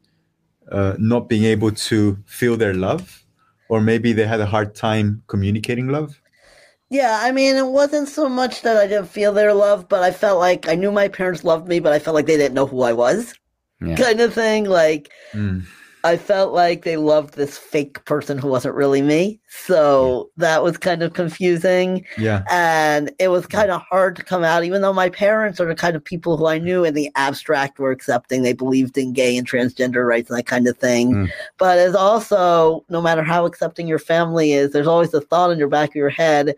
[0.72, 3.26] uh, not being able to feel their love
[3.70, 6.22] or maybe they had a hard time communicating love
[6.90, 10.12] Yeah, I mean, it wasn't so much that I didn't feel their love, but I
[10.12, 12.66] felt like I knew my parents loved me, but I felt like they didn't know
[12.66, 13.34] who I was,
[13.80, 13.96] Yeah.
[13.96, 14.66] kind of thing.
[14.66, 15.66] Like, Mm.
[16.04, 19.40] I felt like they loved this fake person who wasn't really me.
[19.50, 22.06] So that was kind of confusing.
[22.18, 25.68] yeah And it was kind of hard to come out, even though my parents are
[25.68, 28.44] the kind of people who I knew in the abstract were accepting.
[28.44, 31.14] They believed in gay and transgender rights and that kind of thing.
[31.14, 31.32] Mm.
[31.58, 35.60] But it's also, no matter how accepting your family is, there's always a thought in
[35.60, 36.56] your back of your head.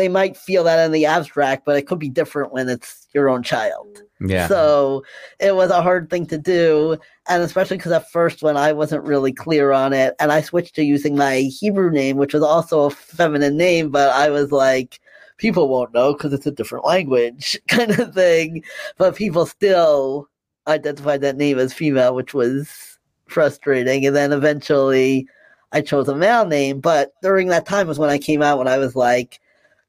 [0.00, 3.28] They might feel that in the abstract, but it could be different when it's your
[3.28, 4.02] own child.
[4.18, 4.48] Yeah.
[4.48, 5.04] So
[5.38, 6.96] it was a hard thing to do.
[7.28, 10.74] And especially because at first, when I wasn't really clear on it, and I switched
[10.76, 15.00] to using my Hebrew name, which was also a feminine name, but I was like,
[15.36, 18.64] people won't know because it's a different language kind of thing.
[18.96, 20.30] But people still
[20.66, 24.06] identified that name as female, which was frustrating.
[24.06, 25.28] And then eventually
[25.72, 26.80] I chose a male name.
[26.80, 29.40] But during that time was when I came out when I was like,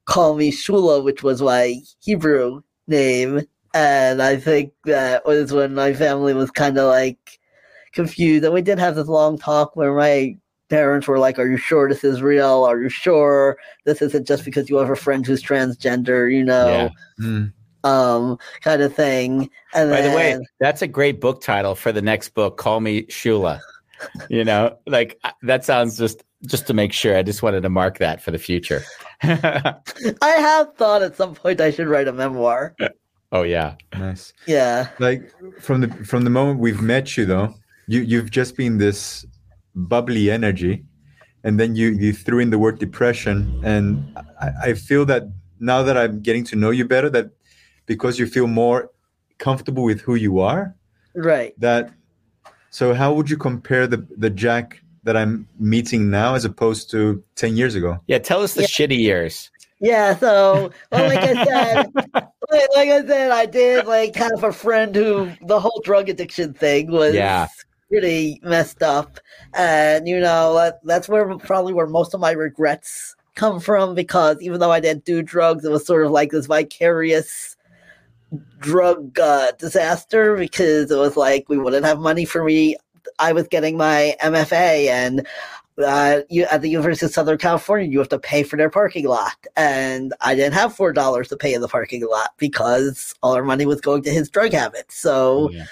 [0.05, 3.41] call me Shula, which was my Hebrew name.
[3.73, 7.39] And I think that was when my family was kind of like,
[7.93, 8.43] confused.
[8.45, 10.37] And we did have this long talk where my
[10.69, 12.63] parents were like, Are you sure this is real?
[12.63, 16.89] Are you sure this isn't just because you have a friend who's transgender, you know?
[17.19, 17.25] Yeah.
[17.25, 17.53] Mm.
[17.83, 19.49] Um, kind of thing.
[19.73, 22.57] And By the way, that's a great book title for the next book.
[22.57, 23.59] Call me Shula.
[24.29, 27.17] You know, like that sounds just just to make sure.
[27.17, 28.81] I just wanted to mark that for the future.
[29.23, 29.75] I
[30.21, 32.75] have thought at some point I should write a memoir.
[33.31, 34.33] oh yeah, Nice.
[34.47, 34.87] Yeah.
[34.99, 37.53] Like from the from the moment we've met you though,
[37.87, 39.25] you you've just been this
[39.75, 40.83] bubbly energy,
[41.43, 44.03] and then you you threw in the word depression, and
[44.41, 45.23] I, I feel that
[45.59, 47.29] now that I'm getting to know you better, that
[47.85, 48.89] because you feel more
[49.37, 50.75] comfortable with who you are,
[51.15, 51.53] Right.
[51.59, 51.91] that
[52.69, 57.23] so how would you compare the the Jack that I'm meeting now as opposed to
[57.35, 57.99] ten years ago?
[58.07, 58.19] yeah.
[58.19, 58.67] Tell us the Yeah.
[58.67, 59.49] shitty years.
[59.83, 61.91] Yeah, so well, like I said,
[62.51, 66.53] like, like I said, I did like have a friend who the whole drug addiction
[66.53, 67.47] thing was Yeah.
[67.89, 69.19] pretty messed up,
[69.55, 74.37] and you know that, that's where probably where most of my regrets come from because
[74.41, 77.57] even though I didn't do drugs, it was sort of like this vicarious
[78.59, 82.75] drug uh, disaster because it was like we wouldn't have money for me.
[83.19, 85.27] I was getting my MFA and
[85.83, 89.07] uh, you at the University of Southern California, you have to pay for their parking
[89.07, 93.33] lot, and I didn't have four dollars to pay in the parking lot because all
[93.33, 94.97] our money was going to his drug habits.
[94.97, 95.65] So Yeah.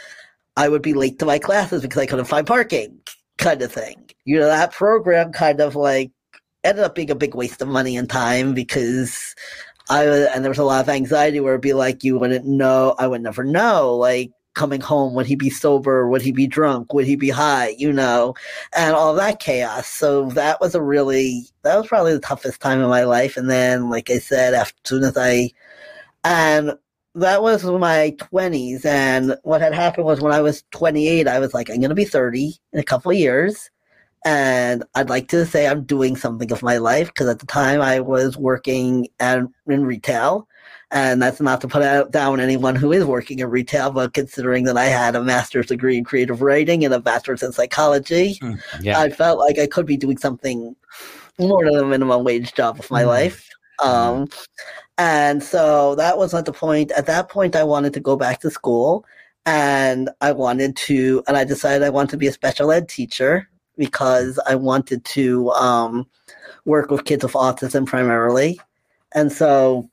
[0.58, 3.00] I would be late to my classes because I couldn't find parking,
[3.38, 4.10] kind of thing.
[4.26, 6.12] You know, that program kind of like
[6.63, 9.36] ended up being a big waste of money and time because
[9.89, 12.46] I was, and there was a lot of anxiety where it'd be like you wouldn't
[12.46, 16.08] know, I would never know, like coming home, would he be sober?
[16.10, 16.94] Would he be drunk?
[16.94, 17.76] Would he be high?
[17.78, 18.36] You know,
[18.76, 19.88] and all that chaos.
[19.88, 23.38] So that was a really, that was probably the toughest time in my life.
[23.38, 25.52] And then, like I said, as soon as I,
[26.24, 26.74] and
[27.16, 28.86] that was my 20s.
[28.86, 31.96] And what had happened was when I was 28, I was like, I'm going to
[31.96, 33.70] be 30 in a couple of years.
[34.26, 37.82] And I'd like to say I'm doing something of my life because at the time
[37.82, 40.48] I was working at, in retail.
[40.91, 44.63] And that's not to put out, down anyone who is working in retail, but considering
[44.63, 48.39] that I had a master's degree in creative writing and a bachelor's in psychology,
[48.82, 48.99] Yeah.
[48.99, 50.75] I felt like I could be doing something
[51.38, 53.08] more than a minimum wage job of my Mm.
[53.08, 53.47] life.
[53.84, 54.28] Um,
[54.97, 56.91] and so that was at the point.
[56.91, 59.06] At that point, I wanted to go back to school,
[59.45, 63.47] and I wanted to, and I decided I wanted to be a special ed teacher
[63.78, 66.08] because I wanted to um,
[66.65, 68.60] work with kids with autism primarily,
[69.13, 69.89] and so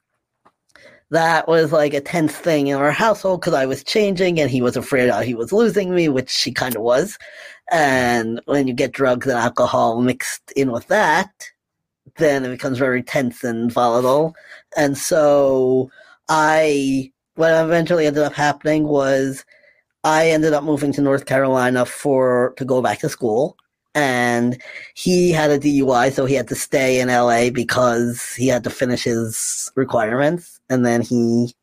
[1.10, 4.60] that was like a tense thing in our household because I was changing and he
[4.60, 7.16] was afraid he was losing me, which he kind of was.
[7.70, 11.30] And when you get drugs and alcohol mixed in with that,
[12.16, 14.34] then it becomes very tense and volatile.
[14.76, 15.90] And so
[16.28, 19.44] I, what eventually ended up happening was
[20.04, 23.56] I ended up moving to North Carolina for, to go back to school.
[23.94, 24.60] And
[24.94, 28.70] he had a DUI, so he had to stay in LA because he had to
[28.70, 30.55] finish his requirements.
[30.68, 31.54] And then he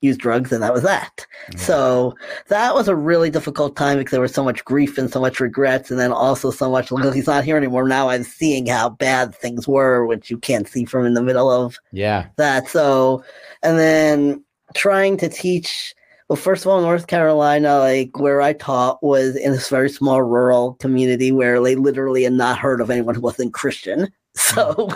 [0.00, 1.26] used drugs, and that was that.
[1.56, 2.14] So
[2.48, 5.38] that was a really difficult time because there was so much grief and so much
[5.38, 7.86] regrets, and then also so much because he's not here anymore.
[7.86, 11.50] Now I'm seeing how bad things were, which you can't see from in the middle
[11.50, 12.26] of Yeah.
[12.36, 12.68] that.
[12.68, 13.22] So,
[13.62, 15.94] and then trying to teach.
[16.28, 20.22] Well, first of all, North Carolina, like where I taught, was in this very small
[20.22, 24.10] rural community where they literally had not heard of anyone who wasn't Christian.
[24.52, 24.88] So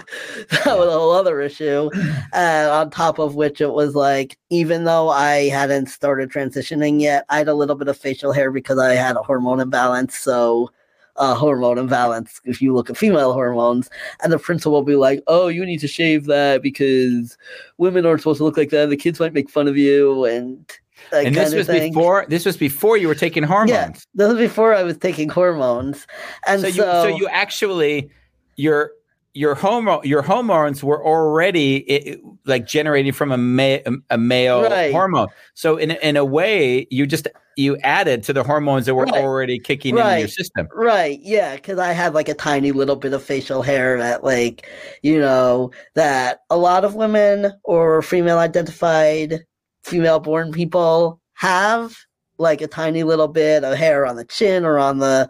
[0.51, 1.91] that was a whole other issue.
[2.33, 7.25] And on top of which, it was like, even though I hadn't started transitioning yet,
[7.29, 10.17] I had a little bit of facial hair because I had a hormone imbalance.
[10.17, 10.71] So,
[11.17, 13.89] uh, hormone imbalance, if you look at female hormones,
[14.23, 17.37] and the principal will be like, oh, you need to shave that because
[17.79, 18.91] women aren't supposed to look like that.
[18.91, 20.25] The kids might make fun of you.
[20.25, 20.71] And,
[21.13, 21.93] and this was thing.
[21.93, 22.27] before.
[22.29, 23.71] This was before you were taking hormones.
[23.71, 26.07] Yeah, this was before I was taking hormones.
[26.47, 28.11] And so so, you so you actually
[28.57, 28.93] your
[29.37, 33.79] your homo your hormones were already i- like generated from a ma-
[34.11, 34.91] a male Right.
[34.93, 35.29] hormone.
[35.55, 39.05] So in a- in a way, you just you added to the hormones that were
[39.05, 39.23] Right.
[39.25, 40.69] already kicking in your system.
[40.75, 44.69] Right, yeah, because I had like a tiny little bit of facial hair that, like,
[45.03, 49.41] you know, that a lot of women or female identified,
[49.85, 51.97] female born people have,
[52.39, 55.27] like a tiny little bit of hair on the chin or on the,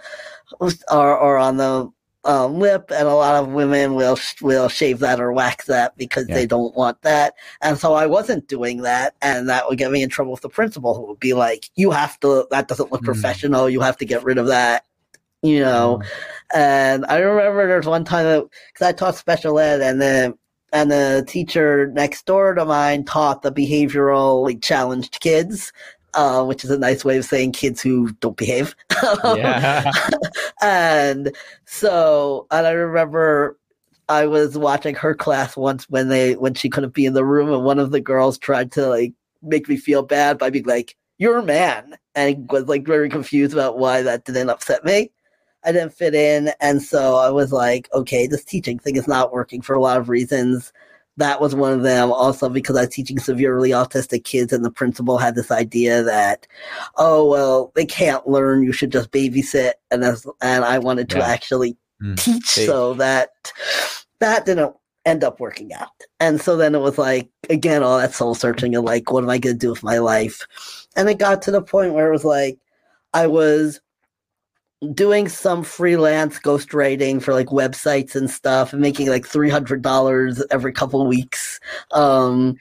[0.61, 1.88] or, or on the
[2.27, 6.29] um, lip, and a lot of women will will shave that or wax that because
[6.29, 6.35] Yeah.
[6.35, 7.35] they don't want that.
[7.62, 10.49] And so I wasn't doing that, and that would get me in trouble with the
[10.49, 12.47] principal, who would be like, "You have to.
[12.51, 13.07] That doesn't look Mm.
[13.07, 13.71] professional.
[13.71, 14.85] You have to get rid of that."
[15.43, 16.03] You know.
[16.55, 20.37] And I remember there's one time that because I taught special ed, and the
[20.73, 25.73] and the teacher next door to mine taught the behaviorally challenged kids.
[26.17, 28.75] Uh, which is a nice way of saying kids who don't behave.
[29.25, 29.93] Yeah.
[30.63, 33.59] and so, and I remember
[34.09, 37.53] I was watching her class once when they when she couldn't be in the room,
[37.53, 40.97] and one of the girls tried to like make me feel bad by being like,
[41.19, 45.11] "You're a man," and was like very confused about why that didn't upset me.
[45.65, 49.33] I didn't fit in, and so I was like, "Okay, this teaching thing is not
[49.33, 50.73] working for a lot of reasons."
[51.19, 52.13] That was one of them.
[52.13, 56.47] Also, because I was teaching severely autistic kids, and the principal had this idea that,
[56.97, 58.63] oh well, they can't learn.
[58.63, 61.27] You should just babysit, and as, and I wanted to Yeah.
[61.29, 62.19] actually Mm.
[62.23, 63.31] teach They- so that
[64.21, 64.75] that didn't
[65.07, 65.89] end up working out.
[66.21, 69.31] And so then it was like again all that soul searching and like what am
[69.31, 70.47] I going to do with my life?
[70.97, 72.59] And it got to the point where it was like
[73.15, 73.81] I was
[74.95, 81.07] doing some freelance ghostwriting for like websites and stuff and making like $300 every couple
[81.07, 81.61] weeks.
[81.93, 82.57] Um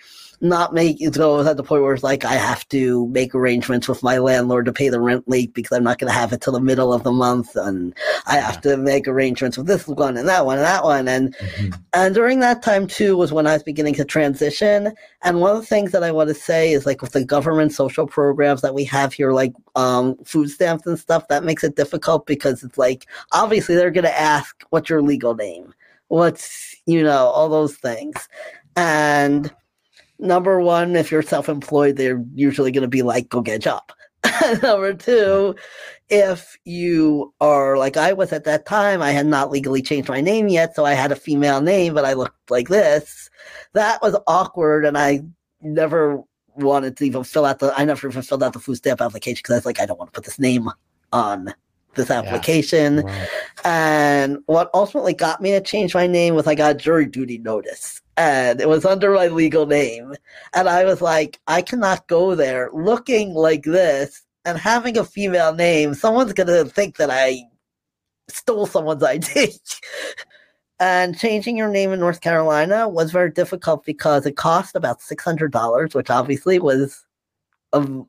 [0.50, 3.34] not making so it was at the point where it's like I have to make
[3.36, 6.34] arrangements with my landlord to pay the rent late because I'm not going to have
[6.34, 7.94] it till the middle of the month, and
[8.26, 11.36] I have to make arrangements with this one and that one and that one, and
[11.36, 11.80] Mhm.
[11.94, 14.94] and during that time too was when I was beginning to transition.
[15.24, 17.74] And one of the things that I want to say is like with the government
[17.74, 21.76] social programs that we have here, like um, food stamps and stuff, that makes it
[21.76, 25.74] difficult because it's like obviously they're going to ask what's your legal name,
[26.08, 28.28] what's you know all those things,
[28.76, 29.52] and
[30.20, 33.84] number one, if you're self-employed, they're usually going to be like, go get a job.
[34.64, 35.56] number two,
[36.10, 40.22] if you are like I was at that time, I had not legally changed my
[40.22, 43.30] name yet, so I had a female name, but I looked like this.
[43.74, 45.22] That was awkward, and I
[45.62, 46.22] never
[46.56, 47.74] wanted to even fill out the.
[47.78, 50.00] I never even filled out the food stamp application because I was like, I don't
[50.00, 50.70] want to put this name
[51.12, 51.54] on
[51.96, 53.04] this application.
[53.04, 53.26] Wow.
[53.64, 57.38] And what ultimately got me to change my name was I got a jury duty
[57.38, 58.02] notice.
[58.18, 60.14] And it was under my legal name.
[60.54, 65.54] And I was like, I cannot go there looking like this and having a female
[65.54, 65.94] name.
[65.94, 67.42] Someone's going to think that I
[68.30, 69.54] stole someone's ID.
[70.80, 75.94] and changing your name in North Carolina was very difficult because it cost about $600,
[75.94, 77.06] which obviously was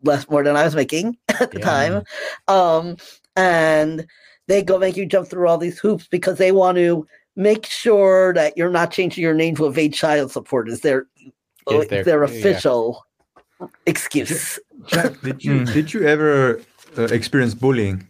[0.03, 1.65] less more than I was making at the Yeah.
[1.65, 2.03] time.
[2.49, 2.97] Um,
[3.35, 4.07] and
[4.47, 8.33] they go make you jump through all these hoops because they want to make sure
[8.33, 11.07] that you're not changing your name to evade child support is their
[11.71, 12.31] Is their- their, yeah.
[12.31, 13.05] official
[13.87, 14.59] excuse.
[14.87, 16.61] Jack, did you did you ever
[16.99, 18.07] uh, experience bullying?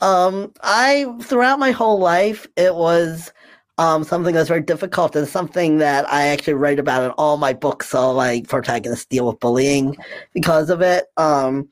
[0.00, 3.32] Um, I throughout my whole life, it was
[3.78, 7.52] um something that's very difficult and something that I actually write about in all my
[7.52, 7.88] books.
[7.90, 9.96] So like protagonists deal with bullying
[10.32, 11.06] because of it.
[11.16, 11.68] Um,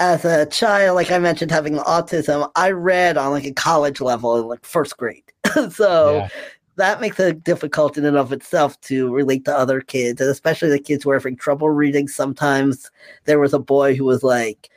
[0.00, 4.36] as a child, like I mentioned, having autism, I read on like a college level
[4.38, 5.24] in like first grade.
[5.70, 6.28] so Yeah.
[6.76, 10.68] that makes it difficult in and of itself to relate to other kids, and especially
[10.70, 12.08] the kids who are having trouble reading.
[12.08, 12.90] Sometimes
[13.24, 14.70] there was a boy who was like,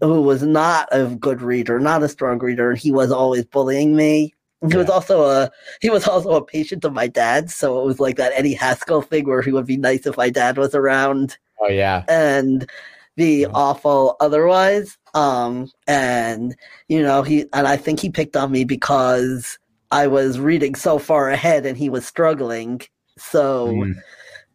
[0.00, 3.96] who was not a good reader, not a strong reader, and he was always bullying
[3.96, 4.34] me.
[4.70, 7.98] He was also a he was also a patient of my dad's, so it was
[7.98, 11.36] like that Eddie Haskell thing where he would be nice if my dad was around
[11.60, 12.04] Oh yeah.
[12.08, 12.68] and
[13.16, 13.48] be Yeah.
[13.54, 14.96] awful otherwise.
[15.14, 16.54] Um, and
[16.88, 19.58] you know, he and I think he picked on me because
[19.92, 22.80] I was reading so far ahead and he was struggling.
[23.18, 23.94] So Mm.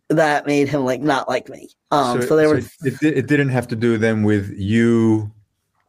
[0.09, 1.69] that made him like not like me.
[1.91, 5.31] Um, so, there was it, it didn't have to do then with you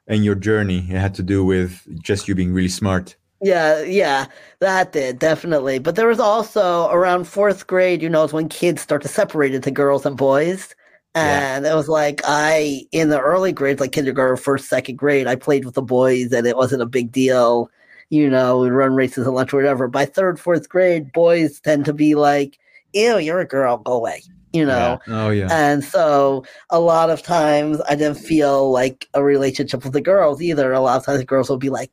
[0.07, 0.79] and your journey.
[0.91, 3.17] It had to do with just you being really smart.
[3.41, 4.27] Yeah, yeah,
[4.61, 5.79] that did definitely.
[5.79, 9.55] But there was also around fourth grade, you know, is when kids start to separate
[9.55, 10.75] into girls and boys.
[11.15, 11.57] Yeah.
[11.57, 15.37] And it was like I in the early grades, like kindergarten, first, second grade, I
[15.37, 17.71] played with the boys and it wasn't a big deal.
[18.11, 19.87] You know, we'd run races at lunch or whatever.
[19.87, 22.59] By third, fourth grade, boys tend to be like,
[22.95, 24.23] Ew, you're a girl, go away.
[24.53, 24.99] You know.
[25.09, 25.49] Oh yeah.
[25.51, 30.41] And so a lot of times I didn't feel like a relationship with the girls
[30.41, 30.73] either.
[30.73, 31.91] A lot of times the girls will be like,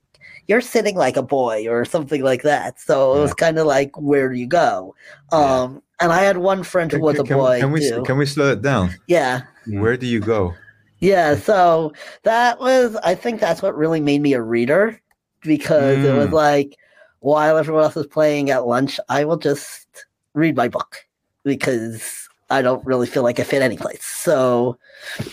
[0.47, 2.79] You're sitting like a boy or something like that.
[2.79, 4.95] So it was kind of like, Where do you go?
[5.33, 5.37] Yeah.
[5.63, 7.59] Um and I had one friend who was a boy.
[7.59, 8.03] can we too.
[8.03, 8.91] can we slow it down?
[9.07, 9.41] yeah.
[9.67, 9.81] Mm.
[9.81, 10.53] Where do you go?
[10.99, 11.35] Yeah.
[11.35, 11.91] So
[12.23, 15.01] that was I think that's what really made me a reader
[15.45, 16.33] because it was Mm.
[16.33, 16.75] like
[17.19, 19.87] while everyone else is playing at lunch, I will just
[20.33, 20.97] read my book
[21.43, 24.05] because I don't really feel like I fit any place.
[24.05, 24.77] So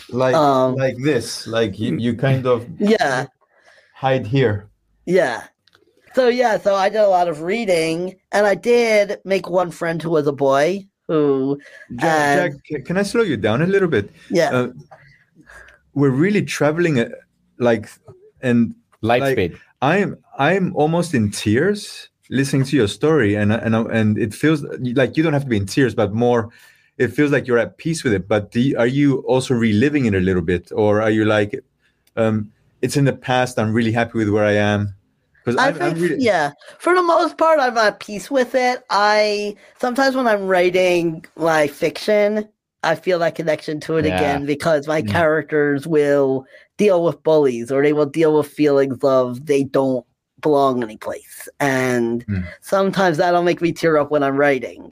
[0.09, 1.45] Like Um, like this.
[1.47, 3.25] Like you, you kind of yeah.
[3.93, 4.69] hide here.
[5.05, 5.43] Yeah.
[6.15, 10.01] So yeah, so I did a lot of reading, and I did make one friend
[10.01, 11.59] who was a boy who,
[11.95, 14.09] Jack, Um, Jack, can I slow you down a little bit?
[14.29, 14.67] yeah, Uh,
[15.93, 17.09] we're really traveling, uh,
[17.57, 17.89] like,
[18.41, 19.57] and Light like- speed.
[19.83, 25.17] I'm I'm almost in tears listening to your story, and and and it feels like
[25.17, 26.49] you don't have to be in tears, but more
[26.97, 28.27] it feels like you're at peace with it.
[28.27, 31.59] But do you, are you also reliving it a little bit, or are you like,
[32.15, 32.49] um,
[32.81, 33.59] it's in the past?
[33.59, 34.95] I'm really happy with where I am.
[35.43, 38.55] Because I I'm, I'm think, really, yeah, for the most part, I'm at peace with
[38.55, 38.85] it.
[38.89, 42.47] I sometimes when I'm writing like fiction,
[42.83, 44.15] I feel that connection to it Yeah.
[44.17, 45.09] again because my Mm.
[45.09, 46.45] characters will
[46.77, 50.05] deal with bullies or they will deal with feelings of they don't
[50.41, 52.43] belong anyplace, and Mm.
[52.61, 54.91] sometimes that'll make me tear up when I'm writing.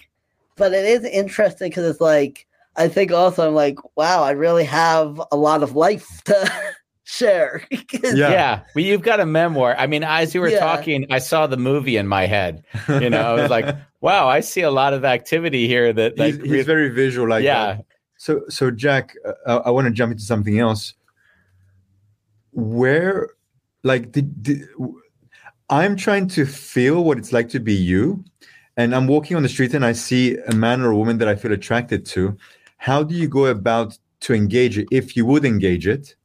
[0.56, 4.64] But it is interesting because it's like I think also I'm like, wow, I really
[4.64, 6.52] have a lot of life to
[7.12, 7.64] share.
[7.92, 8.32] 'Cause- Yeah.
[8.32, 8.60] Yeah.
[8.74, 9.76] Well, you've got a memoir.
[9.78, 10.60] I mean, as you were Yeah.
[10.60, 12.64] talking, I saw the movie in my head.
[12.88, 16.36] You know, I was like, wow, I see a lot of activity here that like
[16.42, 17.66] he's, he's very visual like yeah.
[17.76, 17.86] that.
[18.18, 19.14] So, so Jack,
[19.46, 20.94] uh, I want to jump into something else.
[22.54, 23.30] Where,
[23.84, 24.68] like, did, did,
[25.70, 28.24] I'm trying to feel what it's like to be you,
[28.78, 31.28] and I'm walking on the street and I see a man or a woman that
[31.28, 32.38] I feel attracted to.
[32.78, 36.16] How do you go about to engage it, if you would engage it?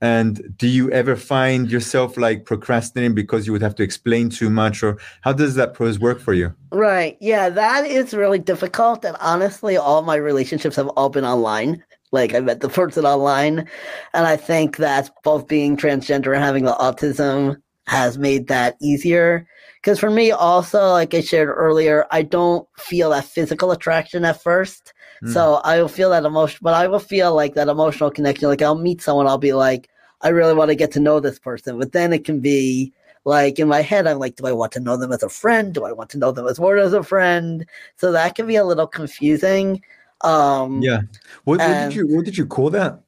[0.00, 4.48] And do you ever find yourself like procrastinating because you would have to explain too
[4.48, 6.54] much, or how does that process work for you?
[6.72, 7.18] Right.
[7.20, 9.04] Yeah, that is really difficult.
[9.04, 11.84] And honestly, all my relationships have all been online.
[12.12, 13.68] Like I met the person online.
[14.14, 19.46] And I think that both being transgender and having the autism has made that easier.
[19.82, 24.42] Because for me, also, like I shared earlier, I don't feel that physical attraction at
[24.42, 24.92] first.
[25.22, 25.32] Mm.
[25.32, 28.48] So I will feel that emotion, but I will feel like that emotional connection.
[28.48, 29.88] Like I'll meet someone, I'll be like,
[30.22, 31.78] I really want to get to know this person.
[31.78, 32.92] But then it can be
[33.24, 35.74] like in my head, I'm like, do I want to know them as a friend?
[35.74, 37.66] Do I want to know them as more as a friend?
[37.96, 39.82] So that can be a little confusing.
[40.22, 41.00] Um, Yeah.
[41.44, 43.00] What, what Um, did you What did you call that?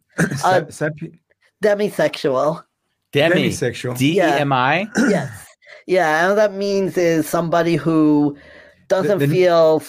[0.44, 0.92] uh, Sap-
[1.62, 2.64] demisexual.
[3.12, 3.48] Demi.
[3.50, 3.96] Demisexual.
[3.98, 4.88] D E M I.
[5.08, 5.46] yes.
[5.86, 6.20] Yeah.
[6.20, 8.36] And what that means is somebody who
[8.88, 9.82] doesn't then- feel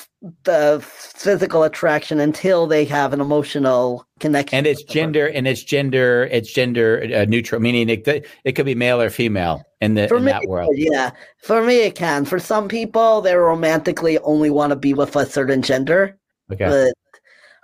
[0.44, 4.58] the physical attraction until they have an emotional connection.
[4.58, 8.08] And it's gender and it's gender it's gender uh, neutral, meaning it
[8.44, 10.72] it could be male or female in the For in me, that world.
[10.76, 11.12] yeah.
[11.44, 12.24] For me, it can.
[12.26, 16.18] For some people, they romantically only want to be with a certain gender.
[16.52, 16.66] Okay.
[16.66, 16.94] But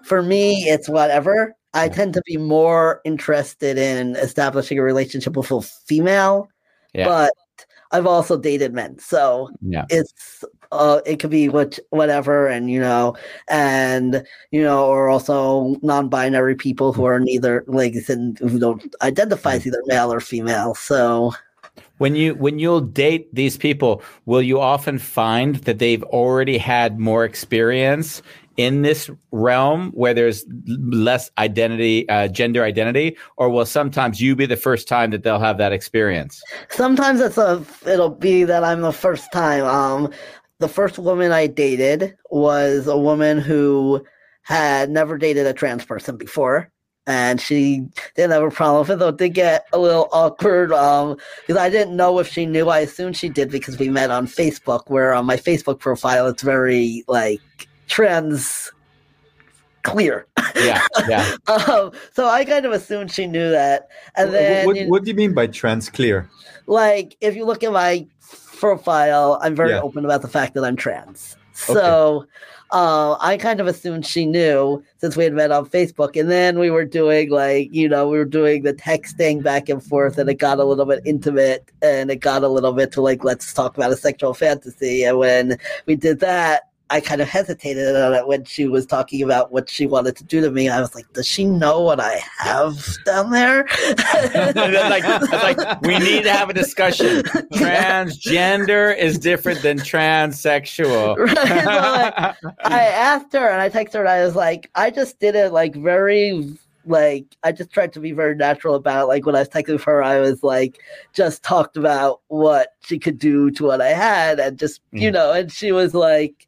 [0.05, 1.55] for me, it's whatever.
[1.73, 6.49] I tend to be more interested in establishing a relationship with a female,
[6.93, 7.05] Yeah.
[7.05, 7.33] but
[7.91, 9.85] I've also dated men, so Yeah.
[9.89, 13.15] it's uh, it could be what whatever, and you know,
[13.47, 19.53] and you know, or also non-binary people who are neither like and who don't identify
[19.55, 20.75] as either male or female.
[20.75, 21.33] So
[21.97, 26.99] When you when you'll date these people, will you often find that they've already had
[26.99, 28.21] more experience
[28.57, 34.45] in this realm where there's less identity, uh, gender identity, or will sometimes you be
[34.45, 36.43] the first time that they'll have that experience?
[36.69, 39.63] sometimes it's a it'll be that I'm the first time.
[39.63, 40.11] Um,
[40.59, 44.05] the first woman I dated was a woman who
[44.43, 46.69] had never dated a trans person before.
[47.07, 50.71] And she didn't have a problem with it, though it did get a little awkward.
[50.71, 52.69] Um, because I didn't know if she knew.
[52.69, 56.43] I assumed she did because we met on Facebook, where on my Facebook profile it's
[56.43, 57.41] very like
[57.87, 58.71] trans
[59.81, 60.27] clear.
[60.55, 61.35] Yeah, yeah.
[61.47, 63.87] um, so I kind of assumed she knew that.
[64.15, 66.29] And then what, what do you mean by trans clear?
[66.69, 68.07] like if you look at my
[68.59, 69.81] profile, I'm very Yeah.
[69.81, 71.35] open about the fact that I'm trans.
[71.53, 72.25] So
[72.71, 76.57] uh, I kind of assumed she knew since we had met on Facebook, and then
[76.59, 80.29] we were doing like you know we were doing the texting back and forth, and
[80.29, 83.53] it got a little bit intimate, and it got a little bit to like let's
[83.53, 86.68] talk about a sexual fantasy, and when we did that.
[86.91, 90.49] I kind of hesitated when she was talking about what she wanted to do to
[90.49, 90.69] me.
[90.69, 93.67] I was like, "Does she know what I have down there?"
[94.59, 95.03] Like,
[95.57, 97.23] like we need to have a discussion.
[97.53, 101.17] Transgender is different than transsexual.
[101.29, 104.89] Right, so, like, I asked her and I texted her and I was like, I
[104.89, 109.07] just did it like very like I just tried to be very natural about it.
[109.07, 110.79] Like when I was texting her, I was like
[111.13, 115.13] just talked about what she could do to what I had and just you Mm.
[115.13, 116.47] know, and she was like,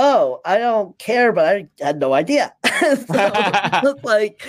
[0.00, 2.54] Oh, I don't care, but I had no idea.
[3.08, 4.40] so like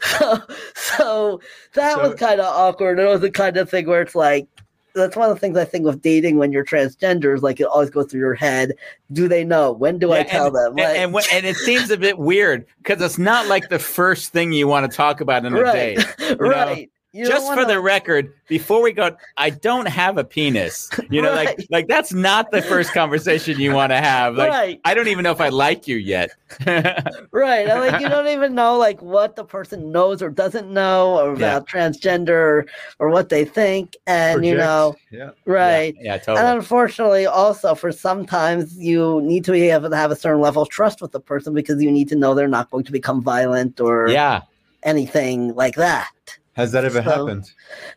[0.00, 0.40] so
[0.74, 1.40] so
[1.74, 2.98] that So- was kind of awkward.
[2.98, 4.48] It was the kind of thing where it's like
[4.94, 7.66] that's one of the things I think with dating when you're transgender is like it
[7.66, 8.72] always goes through your head.
[9.12, 9.72] Do they know?
[9.72, 10.66] When do I tell and, them?
[10.68, 13.78] and- Like, and, when- and it seems a bit weird because it's not like the
[13.80, 16.38] first thing you want to talk about in a right, date.
[16.40, 16.90] right.
[17.14, 20.90] You just for wanna- the record, before we go, I don't have a penis.
[21.10, 21.66] You know, like Right.
[21.70, 24.34] like that's not the first conversation you want to have.
[24.36, 26.30] Like right, I don't even know if I like you yet.
[26.66, 27.68] right.
[27.68, 31.30] And, like you don't even know like what the person knows or doesn't know or
[31.38, 31.56] Yeah.
[31.56, 32.66] about transgender
[32.98, 35.30] or what they think, and you know, yeah.
[35.46, 35.94] right.
[36.00, 36.46] Yeah, And totally.
[36.56, 40.68] unfortunately, also for sometimes you need to be able to have a certain level of
[40.68, 43.80] trust with the person because you need to know they're not going to become violent
[43.80, 44.40] or Yeah.
[44.82, 46.10] anything like that.
[46.54, 47.50] Has that ever So- happened?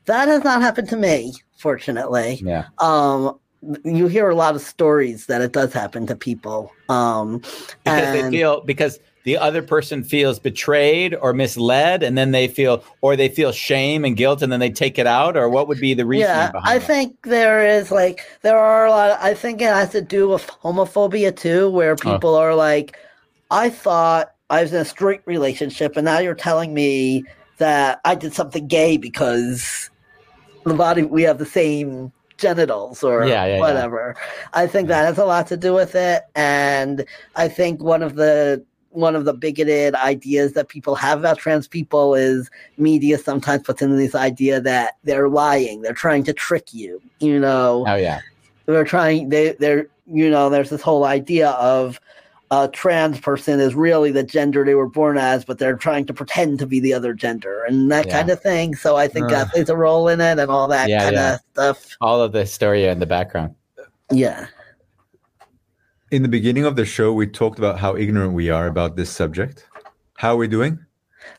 [0.05, 2.41] That has not happened to me, fortunately.
[2.43, 2.65] Yeah.
[2.79, 3.37] Um,
[3.83, 6.71] you hear a lot of stories that it does happen to people.
[6.89, 7.41] Um,
[7.83, 12.81] Because they feel because the other person feels betrayed or misled and then they feel
[13.01, 15.79] or they feel shame and guilt and then they take it out or what would
[15.81, 16.87] be the reason yeah, behind I that?
[16.87, 19.19] think there is like there are a lot.
[19.21, 22.95] I think it has to do with homophobia too, where people are like,
[23.51, 27.25] "I thought I was in a straight relationship, and now you're telling me
[27.57, 29.89] that I did something gay because
[30.65, 33.59] the body we have the same genitals or Yeah, yeah, yeah.
[33.59, 34.15] whatever."
[34.53, 37.05] I think that has a lot to do with it, and
[37.35, 41.67] I think one of the one of the bigoted ideas that people have about trans
[41.67, 46.73] people is media sometimes puts in this idea that they're lying they're trying to trick
[46.73, 48.21] you you know Oh yeah.
[48.65, 51.99] they're trying they they're you know there's this whole idea of
[52.49, 56.13] a trans person is really the gender they were born as but they're trying to
[56.13, 58.17] pretend to be the other gender and that Yeah.
[58.19, 59.51] kind of thing so i think that Ugh.
[59.51, 61.33] plays a role in it and all that Yeah, kind yeah.
[61.33, 63.53] of stuff All of the hysteria in the background.
[64.11, 64.47] yeah
[66.09, 69.09] In the beginning of the show, we talked about how ignorant we are about this
[69.09, 69.67] subject.
[70.15, 70.79] How are we doing?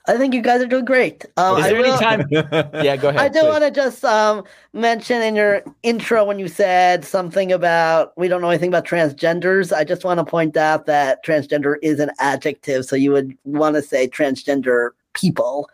[0.07, 2.29] I think you guys are doing great um, Is I there any will- time
[2.85, 3.21] Yeah, go ahead.
[3.21, 8.13] I do want to just um, mention in your intro when you said something about
[8.17, 9.77] we don't know anything about transgenders.
[9.77, 13.77] I just want to point out that transgender is an adjective, so you would want
[13.77, 15.69] to say transgender people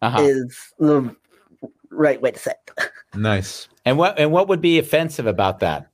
[0.00, 0.20] uh-huh.
[0.20, 1.14] is the
[1.90, 2.90] right way to say it.
[3.14, 3.68] nice.
[3.84, 5.88] And what and what would be offensive about that?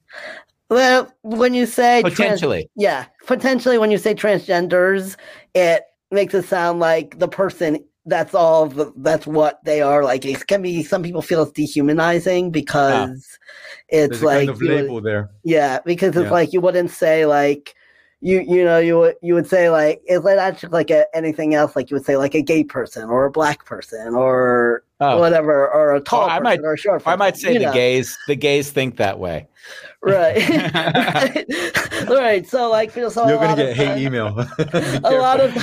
[0.70, 2.70] Well, when you say trans- Potentially.
[2.76, 5.16] yeah, potentially when you say transgenders,
[5.54, 10.24] it makes it sound like the person that's all the, that's what they are like
[10.24, 13.84] it can be some people feel it's dehumanizing because ah.
[13.90, 15.30] it's There's a like kind of you would- there.
[15.44, 16.30] yeah because it's Yeah.
[16.30, 17.74] like you wouldn't say like
[18.20, 21.04] you you know you would you would say like it's like not just like a,
[21.14, 24.84] anything else like you would say like a gay person or a black person or
[25.00, 25.20] Oh.
[25.20, 27.66] whatever or a tall Or I person might- or a short I might say the
[27.66, 27.72] know.
[27.72, 29.46] gays the gays think that way.
[30.02, 30.36] Right
[32.08, 34.28] right so like so a You're gonna get hate times- email.
[35.04, 35.56] A lot of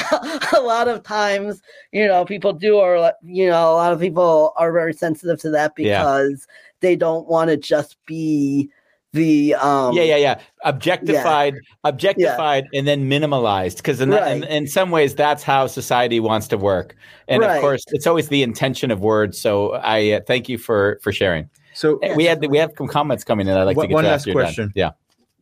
[0.53, 1.61] a lot of times
[1.91, 5.49] you know people do or you know a lot of people are very sensitive to
[5.51, 5.99] that Yeah.
[6.01, 6.47] because
[6.81, 8.69] they don't want to just be
[9.13, 10.39] the um yeah, yeah, yeah.
[10.65, 11.55] Objectified,
[11.85, 13.77] objectified, and then minimalized.
[13.77, 16.97] Because in, that- in, in some ways, that's how society wants to work.
[17.29, 19.39] And of course, it's always the intention of words.
[19.39, 21.49] So I uh, thank you for for sharing.
[21.75, 23.55] So, we had we have some comments coming in.
[23.57, 24.45] I'd like One- to get one to last after you're done.
[24.47, 24.71] question.
[24.75, 24.91] Yeah.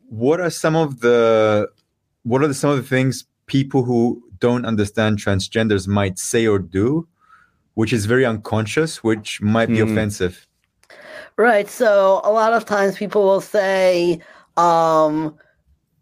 [0.10, 1.68] what are some of the
[2.24, 6.60] what are the, some of the things people who don't understand transgenders might say or
[6.60, 7.08] do,
[7.76, 9.92] which is very unconscious, which might be Hmm.
[9.92, 10.48] offensive?
[11.38, 11.68] Right.
[11.70, 14.20] So a lot of times people will say,
[14.58, 15.36] um,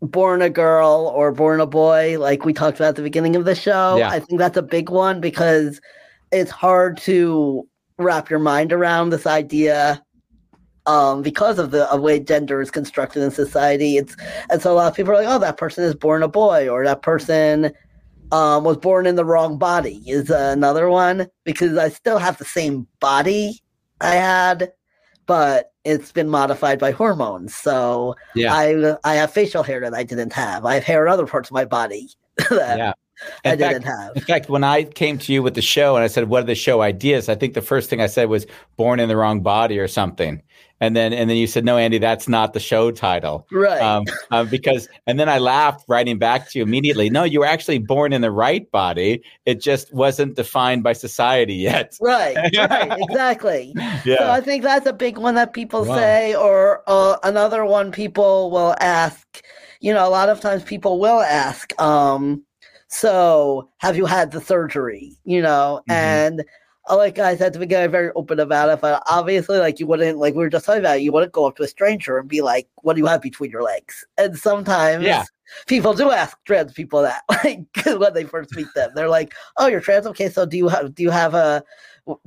[0.01, 3.45] born a girl or born a boy, like we talked about at the beginning of
[3.45, 3.95] the show.
[3.97, 4.09] Yeah.
[4.09, 5.79] I think that's a big one because
[6.31, 7.67] it's hard to
[7.97, 10.01] wrap your mind around this idea
[10.85, 13.97] um, because of the of way gender is constructed in society.
[13.97, 14.15] It's
[14.49, 16.67] and so a lot of people are like, oh, that person is born a boy
[16.69, 17.71] or that person
[18.31, 22.45] um, was born in the wrong body is another one because I still have the
[22.45, 23.61] same body
[23.99, 24.71] I had,
[25.25, 27.53] but it's been modified by hormones.
[27.55, 28.53] So Yeah.
[28.53, 30.65] I I have facial hair that I didn't have.
[30.65, 32.09] I have hair in other parts of my body
[32.49, 32.93] that yeah.
[33.45, 34.15] I fact, didn't have.
[34.15, 36.47] in fact, when I came to you with the show and I said, "What are
[36.47, 39.41] the show ideas?" I think the first thing I said was "born in the wrong
[39.41, 40.41] body" or something,
[40.81, 43.81] and then and then you said, "No, Andy, that's not the show title." Right.
[43.81, 47.09] um, um, because and then I laughed writing back to you immediately.
[47.09, 49.21] No, you were actually born in the right body.
[49.45, 51.95] It just wasn't defined by society yet.
[52.01, 52.35] right.
[52.57, 52.91] Right.
[53.09, 53.73] Exactly.
[54.03, 54.17] Yeah.
[54.17, 55.95] So I think that's a big one that people Wow.
[55.95, 59.43] say, or uh, another one people will ask.
[59.79, 62.43] You know, a lot of times people will ask, um,
[62.87, 65.93] "So, have you had the surgery?" You know, Mhm.
[65.93, 66.43] and
[66.89, 68.81] like I said at the beginning, very open about it.
[68.81, 71.55] But obviously, like you wouldn't, like we were just talking about, you wouldn't go up
[71.57, 75.05] to a stranger and be like, "What do you have between your legs?" And sometimes,
[75.05, 75.23] Yeah.
[75.67, 77.65] people do ask trans people that, like
[77.99, 80.07] when they first meet them, they're like, "Oh, you're trans?
[80.07, 81.63] Okay, so do you have do you have a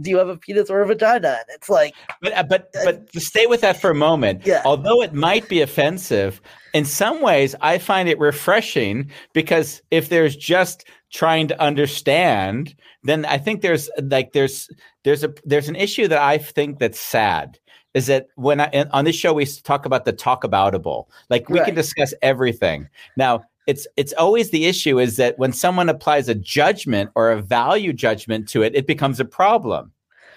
[0.01, 1.29] do you have a penis or a vagina?
[1.29, 4.47] And it's like, But uh, but but to stay with that for a moment.
[4.47, 4.63] Yeah.
[4.65, 6.41] Although it might be offensive,
[6.73, 12.75] in some ways I find it refreshing because if there's just trying to understand,
[13.05, 14.69] then I think there's like there's
[15.05, 17.59] there's a there's an issue that I think that's sad
[17.95, 21.07] is that when I on this show we talk about the talk aboutable.
[21.31, 22.89] Like we can discuss everything.
[23.17, 27.41] Now it's it's always the issue is that when someone applies a judgment or a
[27.41, 29.93] value judgment to it, it becomes a problem.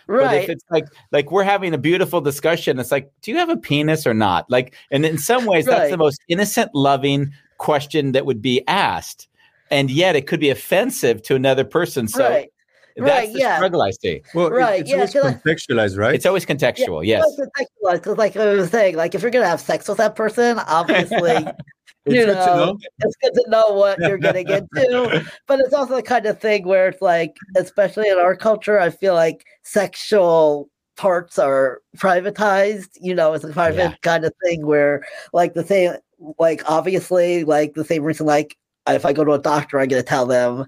[0.08, 3.38] But if right, it's like like we're having a beautiful discussion, it's like, do you
[3.38, 4.50] have a penis or not?
[4.50, 9.28] Like, and in some ways, that's the most innocent, loving question that would be asked,
[9.70, 12.08] and yet it could be offensive to another person.
[12.08, 12.50] So right.
[12.98, 13.56] That's Right, the yeah.
[13.58, 14.22] struggle I see.
[14.34, 16.16] Well, Right, it's yeah, always contextualized, right?
[16.16, 17.06] It's always contextual.
[17.06, 17.36] yeah, yes.
[17.84, 21.48] Because, like I was saying, like if you're gonna have sex with that person, obviously,
[22.06, 22.80] It's you good to know, know.
[23.00, 25.30] it's good to know what you're getting into.
[25.46, 28.92] But it's also the kind of thing where it's like, especially in our culture, I
[28.92, 32.90] feel like sexual parts are privatized.
[33.02, 33.96] You know, it's a private Yeah.
[34.04, 35.96] kind of thing where, like, the same,
[36.40, 38.56] like, obviously, like the same reason, like,
[38.88, 40.66] if I go to a doctor, I'm gonna tell them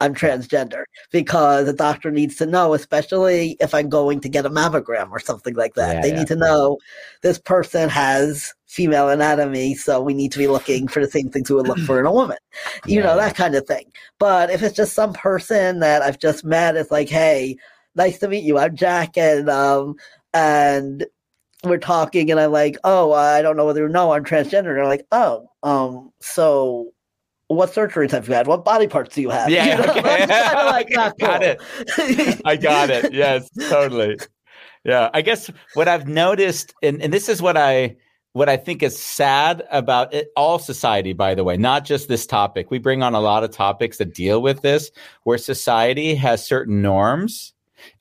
[0.00, 4.50] I'm transgender because a doctor needs to know, especially if I'm going to get a
[4.50, 5.96] mammogram or something like that.
[5.96, 6.14] Yeah, they yeah.
[6.18, 6.78] need to know
[7.22, 11.50] this person has female anatomy, so we need to be looking for the same things
[11.50, 12.38] we would look for in a woman.
[12.86, 13.26] You Yeah, know, yeah.
[13.26, 13.92] that kind of thing.
[14.18, 17.56] But if it's just some person that I've just met, it's like, hey,
[17.94, 18.58] nice to meet you.
[18.58, 19.96] I'm Jack and um
[20.32, 21.06] and
[21.64, 24.68] we're talking and I'm like, oh, I don't know whether you know I'm transgender.
[24.70, 26.92] And they're like, oh, um, so
[27.56, 28.46] what surgeries have you had?
[28.46, 29.50] What body parts do you have?
[29.50, 30.22] Yeah, You know, okay.
[30.22, 31.58] I'm just kinda like, I "Ah, got
[32.28, 33.12] cool." I got it.
[33.12, 34.18] Yes, totally.
[34.84, 37.96] Yeah, I guess what I've noticed, and, and this is what I
[38.32, 41.12] what I think is sad about it, all society.
[41.12, 42.70] By the way, not just this topic.
[42.70, 44.90] We bring on a lot of topics that deal with this,
[45.24, 47.52] where society has certain norms,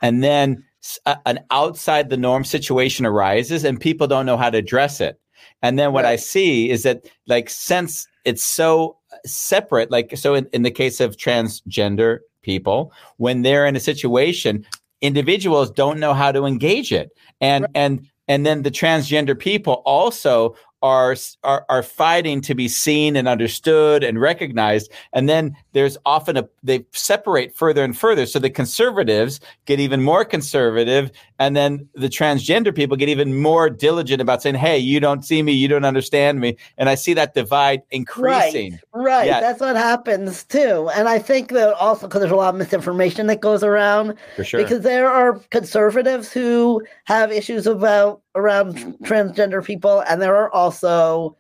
[0.02, 0.64] and then
[1.08, 5.20] a- an outside the norm situation arises, and people don't know how to address it.
[5.64, 10.48] And then what I see is that, like, since it's so separate, like, so in,
[10.54, 14.66] in the case of transgender people, when they're in a situation,
[15.02, 17.10] individuals don't know how to engage it.
[17.42, 23.16] And, and, and then the transgender people also are, are are fighting to be seen
[23.16, 28.26] and understood and recognized and then there's often a they separate further and further.
[28.26, 33.70] So the conservatives get even more conservative and then the transgender people get even more
[33.70, 36.58] diligent about saying hey you don't see me you don't understand me.
[36.78, 38.80] And i see that divide increasing.
[38.94, 39.40] Right, Yeah.
[39.42, 40.90] that's what happens too.
[40.96, 44.44] And I think that also because there's a lot of misinformation that goes around, for
[44.44, 44.62] sure.
[44.62, 51.36] because there are conservatives who have issues about around transgender people, and there are also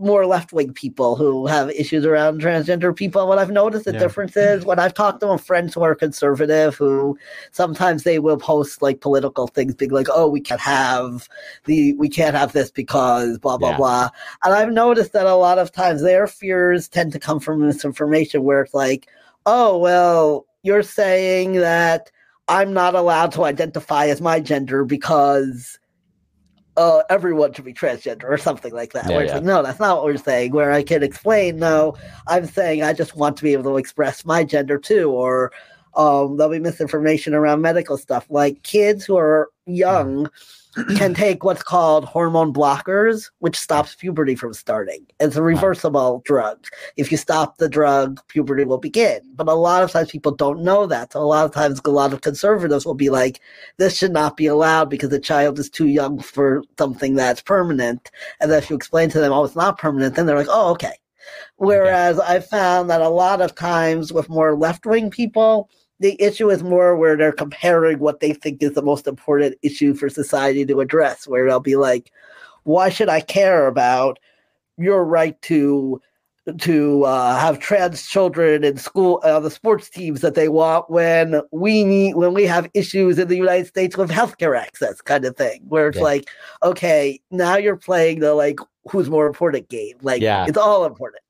[0.00, 3.26] more left wing people who have issues around transgender people.
[3.26, 3.98] What I've noticed the Yeah.
[3.98, 7.18] difference is when I've talked to my friends who are conservative, who
[7.50, 11.28] sometimes they will post like political things, being like, "Oh, we can't have
[11.64, 13.76] the we can't have this because blah blah Yeah.
[13.76, 14.08] blah."
[14.44, 18.44] And I've noticed that a lot of times their fears tend to come from misinformation,
[18.44, 19.08] where it's like,
[19.46, 22.10] "Oh, well, you're saying that."
[22.50, 25.77] I'm not allowed to identify as my gender because
[26.78, 29.10] uh, everyone should be transgender or something like that.
[29.10, 29.34] Yeah, where yeah.
[29.34, 30.52] like, no, that's not what we're saying.
[30.52, 31.96] Where I can explain, no,
[32.28, 35.10] I'm saying I just want to be able to express my gender too.
[35.10, 35.52] Or
[35.96, 38.26] um, there'll be misinformation around medical stuff.
[38.30, 40.30] Like kids who are young
[40.96, 45.06] can take what's called hormone blockers, which stops puberty from starting.
[45.20, 46.66] It's a reversible drug.
[46.96, 49.20] If you stop the drug, puberty will begin.
[49.34, 51.12] But a lot of times people don't know that.
[51.12, 53.40] So a lot of times a lot of conservatives will be like,
[53.76, 58.10] this should not be allowed because the child is too young for something that's permanent.
[58.40, 60.70] And then if you explain to them, oh, it's not permanent, then they're like, oh,
[60.72, 60.94] okay.
[61.56, 65.68] Whereas I found that a lot of times with more left wing people,
[66.00, 69.94] the issue is more where they're comparing what they think is the most important issue
[69.94, 72.12] for society to address, where they'll be like,
[72.64, 74.18] why should I care about
[74.76, 76.00] your right to
[76.58, 81.42] to uh, have trans children in school uh, the sports teams that they want when
[81.52, 85.36] we need when we have issues in the United States with healthcare access kind of
[85.36, 86.04] thing where it's Yeah.
[86.04, 86.30] like
[86.62, 90.46] okay now you're playing the like who's more important game like Yeah.
[90.46, 91.22] it's all important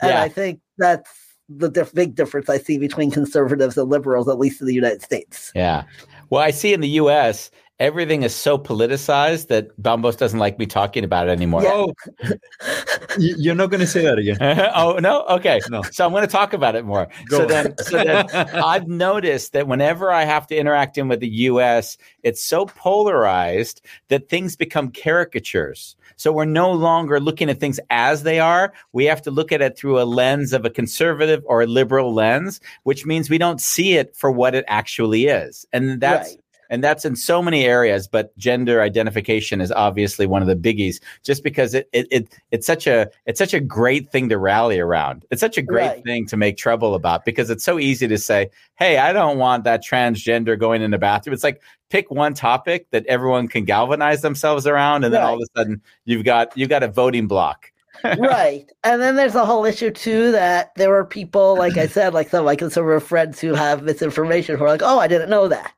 [0.00, 0.22] and Yeah.
[0.22, 1.10] I think that's
[1.48, 5.02] the diff- big difference I see between conservatives and liberals at least in the United
[5.02, 5.84] States Yeah.
[6.30, 7.50] Well, I see in the U.S.
[7.78, 11.62] everything is so politicized that Bambos doesn't like me talking about it anymore.
[11.64, 11.92] Oh,
[13.18, 14.36] you're not going to say that again.
[14.74, 15.82] oh no okay No.
[15.90, 17.48] so i'm going to talk about it more Go so on.
[17.48, 18.26] then, so then
[18.64, 23.80] i've noticed that whenever i have to interact in with the us it's so polarized
[24.08, 29.04] that things become caricatures so we're no longer looking at things as they are we
[29.04, 32.60] have to look at it through a lens of a conservative or a liberal lens
[32.84, 36.40] which means we don't see it for what it actually is and that's Right.
[36.70, 41.00] And that's in so many areas but gender identification is obviously one of the biggies
[41.22, 44.78] just because it, it, it it's such a it's such a great thing to rally
[44.78, 46.04] around it's such a great Right.
[46.04, 48.48] thing to make trouble about because it's so easy to say
[48.78, 51.60] hey i don't want that transgender going in the bathroom it's like
[51.90, 55.80] pick one topic that everyone can galvanize themselves around and then all of a sudden
[56.04, 57.70] you've got you've got a voting bloc
[58.18, 58.70] right.
[58.84, 62.28] And then there's a whole issue too that there are people, like I said, like
[62.28, 65.72] some like conservative friends who have misinformation who are like, oh, I didn't know that.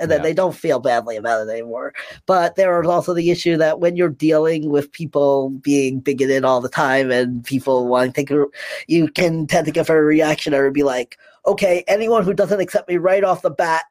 [0.00, 0.22] And then Yeah.
[0.24, 1.92] they don't feel badly about it anymore.
[2.26, 6.60] But there is also the issue that when you're dealing with people being bigoted all
[6.60, 8.46] the time and people wanting to a-
[8.86, 12.88] you can tend to get very reactionary and be like, okay, anyone who doesn't accept
[12.88, 13.84] me right off the bat,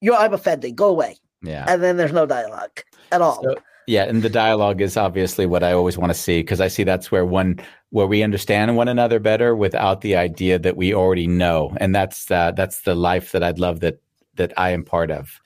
[0.00, 1.16] you're, I'm offending, Go away.
[1.42, 2.80] yeah And then there's no dialogue
[3.12, 3.42] at all.
[3.42, 3.54] So-
[3.86, 6.84] yeah, and the dialogue is obviously what I always want to see because I see
[6.84, 7.58] that's where one
[7.88, 12.30] where we understand one another better without the idea that we already know, and that's
[12.30, 13.98] uh, that's the life that I'd love that
[14.38, 15.40] that I am part of.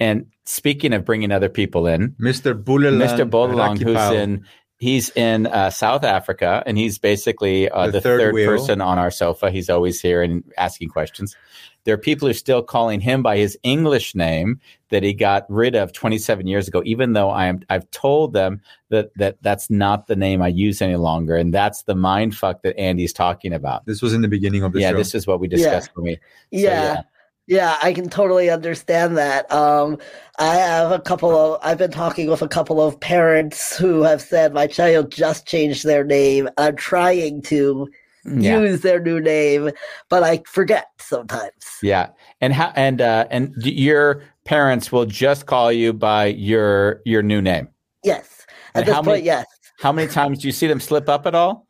[0.00, 2.54] And speaking of bringing other people in, Mr.
[2.60, 3.02] Bulalang.
[3.02, 3.28] Mr.
[3.28, 4.44] Bolalong, who's in
[4.78, 8.98] he's in uh, South Africa, and he's basically uh, The the, third third, person on
[8.98, 9.50] our sofa.
[9.50, 11.36] He's always here and asking questions.
[11.84, 15.44] There are people who are still calling him by his English name that he got
[15.50, 19.68] rid of 27 years ago, even though I am I've told them that that that's
[19.70, 23.52] not the name I use any longer, and that's the mind fuck that Andy's talking
[23.52, 23.84] about.
[23.86, 24.96] This was in the beginning of the yeah, show.
[24.96, 26.14] this is what we discussed for me.
[26.14, 26.20] So,
[26.50, 26.60] yeah.
[26.60, 27.02] Yeah,
[27.50, 29.50] I can totally understand that.
[29.52, 29.98] Um,
[30.38, 34.22] I have a couple of, I've been talking with a couple of parents who have
[34.22, 36.48] said my child just changed their name.
[36.56, 37.88] I'm trying to
[38.24, 38.58] yeah.
[38.58, 39.70] use their new name,
[40.08, 41.52] but I forget sometimes.
[41.82, 42.08] Yeah,
[42.40, 47.42] and how and uh, and your parents will just call you by your your new
[47.42, 47.68] name.
[48.02, 48.46] Yes.
[48.74, 49.46] At And this point, many- yes.
[49.80, 51.63] How many times do you see them slip up at all?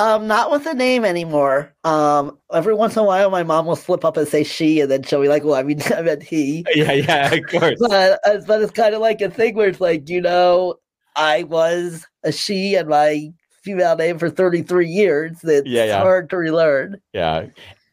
[0.00, 1.74] Um, not with a name anymore.
[1.82, 4.88] Um, every once in a while, my mom will slip up and say she, and
[4.90, 6.64] then she'll be like, well, I mean, I meant he.
[6.74, 7.76] Yeah, yeah, of course.
[7.80, 10.76] but, uh, but it's kind of like a thing where it's like, you know,
[11.16, 13.32] I was a she and my
[13.62, 15.38] female name for 33 years.
[15.42, 15.98] It's Yeah, yeah.
[16.00, 17.00] hard to relearn.
[17.12, 17.46] Yeah.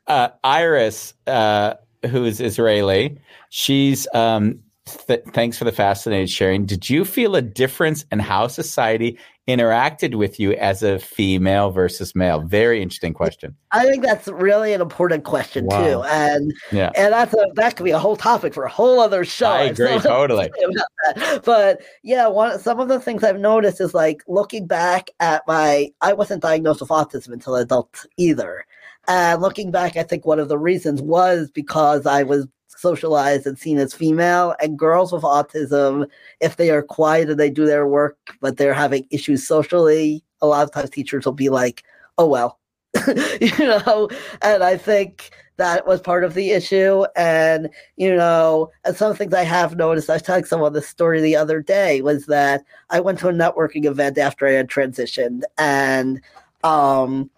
[0.05, 1.73] Uh, Iris, uh,
[2.11, 3.17] who is Israeli,
[3.49, 4.59] she's um,
[5.07, 6.67] th- thanks for the fascinating sharing.
[6.67, 9.17] Did you feel a difference in how society
[9.47, 12.41] interacted with you as a female versus male?
[12.41, 13.55] Very interesting question.
[13.71, 15.83] I think that's really an important question Wow.
[15.85, 16.91] too, and Yeah.
[16.95, 19.47] and that's a that could be a whole topic for a whole other show.
[19.47, 20.45] I agree, totally.
[20.57, 20.63] say
[21.13, 21.43] about that.
[21.45, 25.91] But yeah, one some of the things I've noticed is like looking back at my
[26.01, 28.65] I wasn't diagnosed with autism until adult either.
[29.07, 33.57] And looking back, I think one of the reasons was because I was socialized and
[33.57, 36.07] seen as female and girls with autism,
[36.39, 40.47] if they are quiet and they do their work, but they're having issues socially, a
[40.47, 41.83] lot of times teachers will be like,
[42.17, 42.59] oh well.
[43.41, 44.09] you know,
[44.41, 47.05] and I think that was part of the issue.
[47.15, 51.21] And, you know, and some things I have noticed, I was telling someone this story
[51.21, 55.41] the other day, was that I went to a networking event after I had transitioned
[55.57, 56.21] and
[56.63, 57.29] um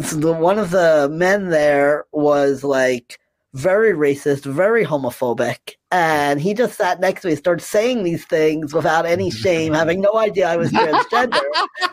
[0.00, 3.18] so the one of the men there was like
[3.58, 8.72] very racist, very homophobic, and he just sat next to me, started saying these things
[8.72, 11.40] without any shame, having no idea I was transgender.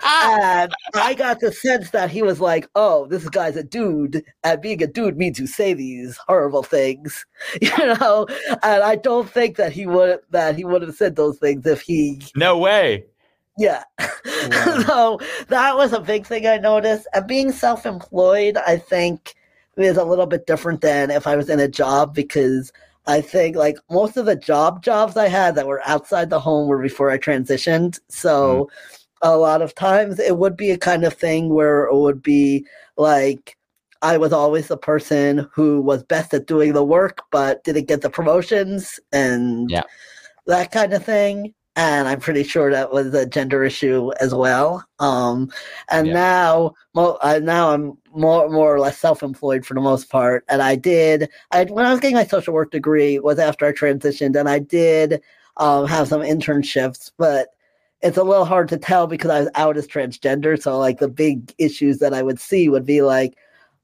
[0.03, 4.61] and I got the sense that he was like, "Oh, this guy's a dude, and
[4.61, 7.25] being a dude means you say these horrible things,"
[7.61, 8.27] you know.
[8.63, 11.81] And I don't think that he would that he would have said those things if
[11.81, 13.05] he No way.
[13.57, 13.83] yeah.
[14.85, 17.07] so that was a big thing I noticed.
[17.13, 19.33] And being self employed, I think,
[19.77, 22.71] is a little bit different than if I was in a job because
[23.07, 26.67] I think like most of the job jobs I had that were outside the home
[26.67, 27.99] were before I transitioned.
[28.09, 29.27] So mm-hmm.
[29.27, 32.65] a lot of times it would be a kind of thing where it would be
[32.97, 33.57] like
[34.01, 38.01] I was always the person who was best at doing the work but didn't get
[38.01, 39.83] the promotions and Yeah.
[40.47, 41.53] that kind of thing.
[41.77, 44.85] And I'm pretty sure that was a gender issue as well.
[44.99, 45.51] Um,
[45.89, 46.13] and Yeah.
[46.13, 50.45] now, mo- uh, now I'm more, more or less self-employed for the most part.
[50.47, 53.73] And I did, I when I was getting my social work degree was after I
[53.73, 55.21] transitioned, and I did
[55.57, 57.49] um, have some internships, but
[58.01, 60.61] it's a little hard to tell because I was out as transgender.
[60.61, 63.35] So like the big issues that I would see would be like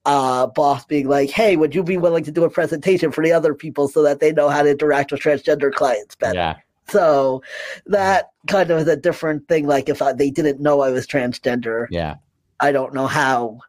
[0.06, 3.32] uh boss being like, Hey, would you be willing to do a presentation for the
[3.34, 6.36] other people so that they know how to interact with transgender clients better?
[6.36, 6.58] Yeah.
[6.92, 7.42] So
[7.86, 9.66] that kind of is a different thing.
[9.66, 12.16] Like if I, they didn't know I was transgender, Yeah.
[12.60, 13.60] I don't know how.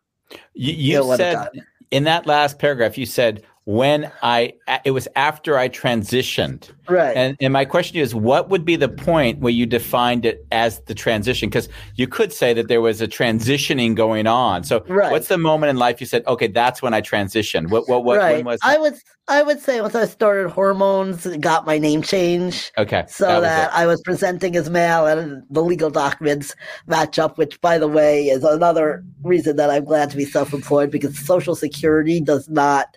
[0.54, 1.48] You, you said
[1.90, 4.54] in that last paragraph, you said when I
[4.84, 6.70] it was after I transitioned.
[6.88, 7.16] Right.
[7.16, 10.80] And and my question is, what would be the point where you defined it as
[10.86, 11.48] the transition?
[11.48, 14.64] Because you could say that there was a transitioning going on.
[14.64, 15.12] So Right.
[15.12, 17.70] what's the moment in life you said, okay, that's when I transitioned?
[17.70, 18.36] What what what right.
[18.36, 18.80] when was I that?
[18.80, 18.94] would
[19.28, 22.72] I would say once I started hormones, got my name changed.
[22.76, 23.04] okay.
[23.08, 23.78] so that that, it.
[23.78, 26.56] I was presenting as male and the legal documents
[26.88, 30.52] match up, which, by the way, is another reason that I'm glad to be self
[30.52, 32.96] employed because Social Security does not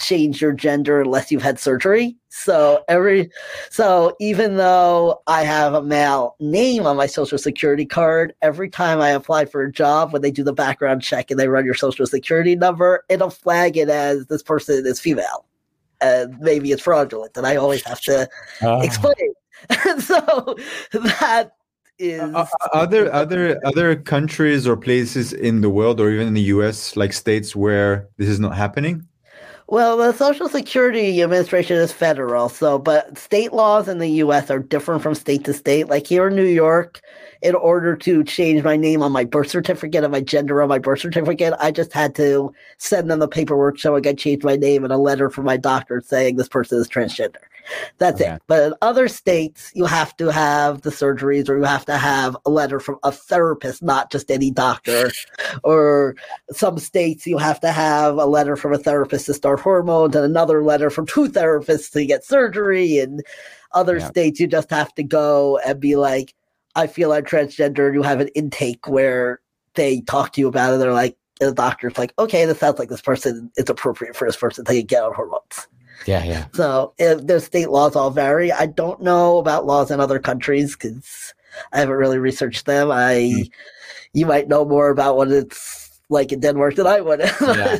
[0.00, 2.16] change your gender unless you've had surgery.
[2.28, 3.30] So every
[3.70, 9.00] so even though I have a male name on my social security card, every time
[9.00, 11.74] I apply for a job, when they do the background check and they run your
[11.74, 15.46] social security number, it'll flag it as this person is female.
[16.00, 18.28] And maybe it's fraudulent, and I always have to
[18.62, 18.80] Oh.
[18.82, 19.14] explain.
[19.86, 20.56] And so
[20.92, 21.52] that
[21.98, 26.42] is Are are other other countries or places in the world or even in the
[26.54, 29.06] US like states where this is not happening?
[29.66, 34.50] Well, the Social Security Administration is federal, so but state laws in the U.S.
[34.50, 35.88] are different from state to state.
[35.88, 37.00] Like here in New York,
[37.40, 40.78] in order to change my name on my birth certificate and my gender on my
[40.78, 44.84] birth certificate, I just had to send them the paperwork showing I changed my name
[44.84, 47.36] and a letter from my doctor saying this person is transgender.
[47.98, 48.34] That's Okay.
[48.34, 48.42] it.
[48.46, 52.36] But in other states, you have to have the surgeries or you have to have
[52.44, 55.10] a letter from a therapist, not just any doctor.
[55.64, 56.16] or
[56.50, 60.24] some states, you have to have a letter from a therapist to start hormones and
[60.24, 62.98] another letter from two therapists to get surgery.
[62.98, 63.22] And
[63.72, 64.08] other Yeah.
[64.08, 66.34] states, you just have to go and be like,
[66.76, 67.86] I feel I'm transgender.
[67.86, 69.40] And you have an intake where
[69.74, 70.78] they talk to you about it.
[70.78, 74.26] They're like, and the doctor's like, okay, this sounds like this person is appropriate for
[74.28, 75.66] this person to get on hormones.
[76.06, 76.46] Yeah, yeah.
[76.54, 78.52] So their state laws all vary.
[78.52, 81.34] I don't know about laws in other countries because
[81.72, 82.90] I haven't really researched them.
[82.90, 83.42] I, Hmm.
[84.12, 87.20] you might know more about what it's like in Denmark than I would.
[87.40, 87.78] Yeah.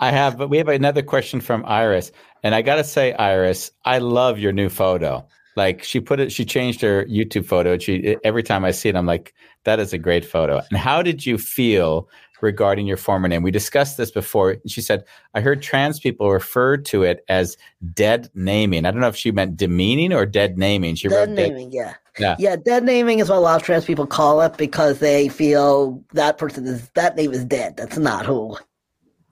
[0.00, 2.10] I have, but we have another question from Iris,
[2.42, 5.24] and I gotta say, Iris, I love your new photo.
[5.54, 7.72] Like she put it, she changed her YouTube photo.
[7.74, 9.32] and She every time I see it, I'm like,
[9.64, 10.60] that is a great photo.
[10.70, 12.08] And how did you feel
[12.42, 13.42] regarding your former name?
[13.42, 14.56] We discussed this before.
[14.66, 17.56] She said, I heard trans people refer to it as
[17.94, 18.84] dead naming.
[18.84, 20.96] I don't know if she meant demeaning or dead naming.
[20.96, 21.52] She dead wrote dead.
[21.52, 21.94] naming, yeah.
[22.18, 22.36] Yeah.
[22.38, 26.04] Yeah, dead naming is what a lot of trans people call it because they feel
[26.12, 27.78] that person is that name is dead.
[27.78, 28.58] That's not who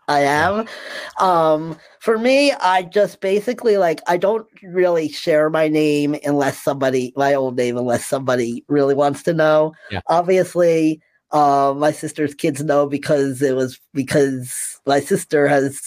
[0.08, 0.66] I am.
[1.20, 7.12] Um, for me, I just basically like I don't really share my name unless somebody
[7.16, 9.72] my old name unless somebody really wants to know.
[9.90, 10.00] Yeah.
[10.08, 11.00] Obviously,
[11.32, 15.80] um, my sister's kids know because it was because my sister has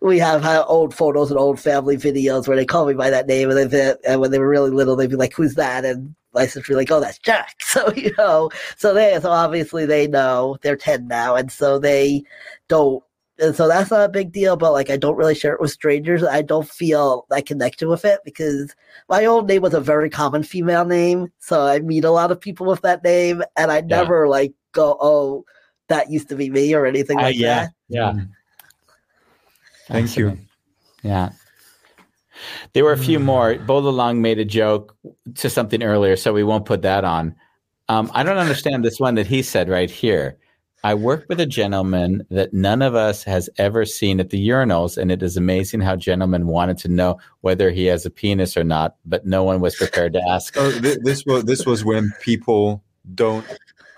[0.00, 3.50] we have old photos and old family videos where they call me by that name,
[3.50, 6.46] and they and when they were really little, they'd be like, "Who's that?" and my
[6.46, 10.76] sister like, "Oh, that's Jack." So you know, so they so obviously they know they're
[10.76, 12.22] ten now, and so they
[12.68, 13.02] don't.
[13.42, 15.72] And so that's not a big deal, but like I don't really share it with
[15.72, 16.22] strangers.
[16.22, 18.74] I don't feel that connected with it because
[19.08, 21.32] my old name was a very common female name.
[21.40, 24.96] So I meet a lot of people with that name and I never like go,
[25.00, 25.44] oh,
[25.88, 27.72] that used to be me or anything Uh, like yeah, that.
[27.88, 28.14] yeah.
[29.88, 30.38] Thank you.
[31.02, 31.30] Yeah.
[32.74, 33.56] There were a few more.
[33.56, 34.96] Bola Long made a joke
[35.34, 37.34] to something earlier, so we won't put that on.
[37.88, 40.38] Um, I don't understand this one that he said right here.
[40.84, 44.98] I work with a gentleman that none of us has ever seen at the urinals,
[44.98, 48.64] and it is amazing how gentlemen wanted to know whether he has a penis or
[48.64, 50.56] not, but no one was prepared to ask.
[50.62, 53.44] Oh, th- this was this was when people don't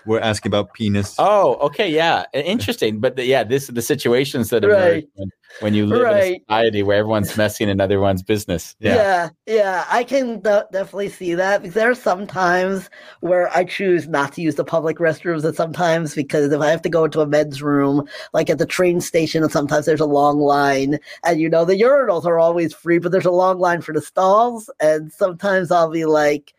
[0.05, 1.15] were asking about penis.
[1.19, 2.99] Oh, okay, yeah, interesting.
[2.99, 5.07] But the, yeah, this the situations that emerge Right.
[5.15, 5.29] when,
[5.61, 8.75] when you live in a society where everyone's messing in everyone's business.
[8.79, 12.89] Yeah, Yeah, yeah, I can de- definitely see that because there are some times
[13.21, 16.81] where I choose not to use the public restrooms, and sometimes because if I have
[16.83, 20.05] to go into a men's room, like at the train station, and sometimes there's a
[20.05, 23.81] long line, and you know the urinals are always free, but there's a long line
[23.81, 26.53] for the stalls, and sometimes I'll be like.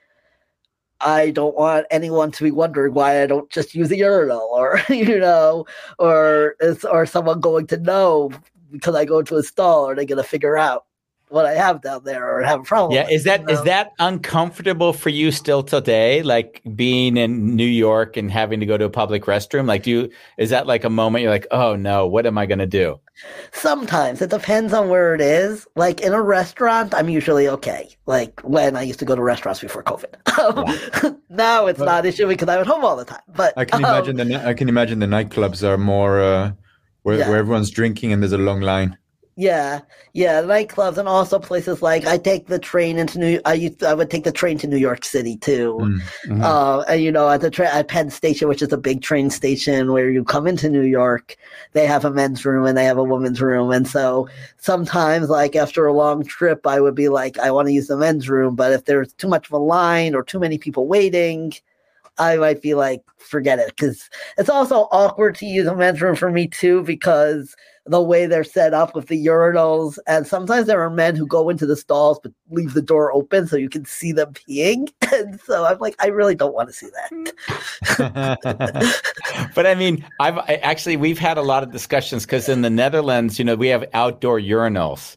[1.01, 4.81] I don't want anyone to be wondering why I don't just use a urinal, or
[4.89, 5.67] you know,
[5.99, 6.57] or
[6.91, 8.31] or someone going to know
[8.73, 10.86] because I go to a stall, are they going to figure out
[11.29, 12.93] what I have down there or have a problem?
[12.95, 16.23] Yeah, with, is that you is that uncomfortable for you still today?
[16.23, 19.67] Like being in New York and having to go to a public restroom?
[19.67, 22.47] Like, do you is that like a moment you're like, oh no, what am I
[22.47, 23.01] going to do?
[23.53, 25.67] Sometimes it depends on where it is.
[25.75, 27.89] Like in a restaurant, I'm usually okay.
[28.07, 31.17] Like when I used to go to restaurants before COVID.
[31.31, 33.21] now it's not an issue because I'm at home all the time.
[33.35, 36.53] But I can um, imagine the ni- I can imagine the nightclubs are more uh,
[37.03, 37.29] where, Yeah.
[37.29, 38.99] where everyone's drinking and there's a long line.
[39.39, 39.81] Yeah,
[40.15, 43.39] yeah, nightclubs and also places like I take the train into New.
[43.45, 45.77] I used I would take the train to New York City too.
[45.79, 46.01] Mm.
[46.25, 46.43] Mhm.
[46.43, 49.29] Uh, and you know, at the tra- at Penn Station, which is a big train
[49.29, 51.37] station where you come into New York,
[51.75, 54.27] they have a men's room and they have a women's room, and so
[54.57, 57.99] sometimes, like after a long trip, I would be like, I want to use the
[57.99, 61.53] men's room, but if there's too much of a line or too many people waiting.
[62.19, 64.09] I might be like, forget it, because
[64.39, 67.55] it's also awkward to use a men's room for me too, because
[67.87, 71.49] the way they're set up with the urinals, and sometimes there are men who go
[71.49, 75.41] into the stalls but leave the door open so you can see them peeing, and
[75.41, 77.11] so I'm like, I really don't want to see that.
[77.99, 79.53] Mm.
[79.55, 82.71] but I mean, I've I, actually we've had a lot of discussions because in the
[82.71, 85.17] Netherlands, you know, we have outdoor urinals,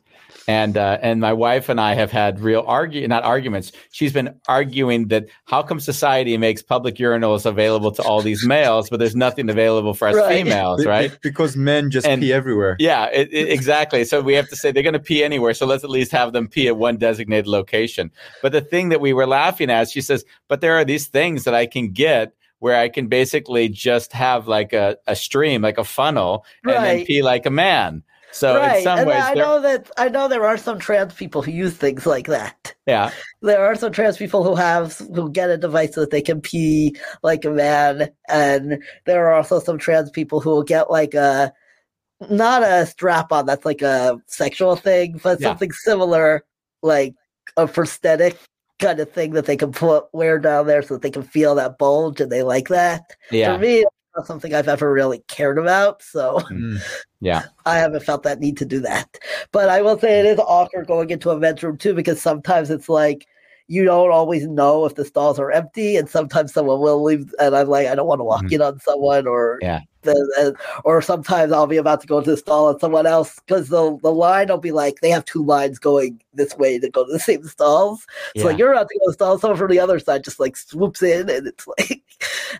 [0.49, 3.71] and uh, and my wife and I have had real argue not arguments.
[3.91, 8.89] She's been arguing that how come society makes public urinals available to all these males,
[8.89, 10.37] but there's nothing available for us Right.
[10.43, 11.15] females, right?
[11.21, 12.75] Because men just And- pee everywhere.
[12.79, 14.03] Yeah, it, it- exactly.
[14.05, 15.53] So we have to say they're going to pee anywhere.
[15.53, 18.09] So let's at least have them pee at one designated location.
[18.41, 21.43] But the thing that we were laughing at, she says, but there are these things
[21.43, 25.77] that I can get where I can basically just have like a, a stream, like
[25.77, 28.01] a funnel, and then pee like a man.
[28.31, 31.13] So in right, some and ways, I know that I know there are some trans
[31.13, 32.75] people who use things like that.
[32.85, 33.11] yeah,
[33.41, 36.41] There are some trans people who have who get a device so that they can
[36.41, 41.13] pee like a man, and there are also some trans people who will get like
[41.13, 41.51] a
[42.29, 45.49] not a strap on that's like a sexual thing, but Yeah.
[45.49, 46.43] something similar,
[46.81, 47.15] like
[47.57, 48.37] a prosthetic
[48.79, 51.55] kind of thing that they can put wear down there so that they can feel
[51.55, 53.15] that bulge, and they like that.
[53.31, 53.85] yeah, For me,
[54.19, 56.39] not something I've ever really cared about, so.
[56.51, 56.79] Mm.
[57.21, 57.43] yeah.
[57.65, 59.07] I haven't felt that need to do that.
[59.51, 62.69] But I will say it is awkward going into a men's room too, because sometimes
[62.69, 63.25] it's like
[63.67, 67.55] you don't always know if the stalls are empty, and sometimes someone will leave, and
[67.55, 68.53] I'm like, I don't want to walk Mhm.
[68.53, 69.81] in on someone, or Yeah.
[70.01, 73.39] The, and- or sometimes I'll be about to go to the stall and someone else
[73.39, 76.89] because the the line will be like they have two lines going this way to
[76.89, 78.05] go to the same stalls.
[78.37, 80.39] So like you're about to go to the stall, someone from the other side just
[80.39, 82.01] like swoops in, and it's like,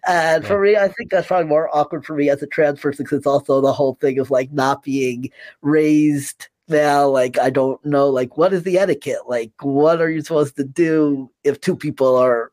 [0.07, 3.03] and for me, I think that's probably more awkward for me as a trans person
[3.03, 5.29] because it's also the whole thing of like not being
[5.61, 7.07] raised now.
[7.07, 9.27] Like I don't know, like what is the etiquette?
[9.27, 12.51] Like what are you supposed to do if two people are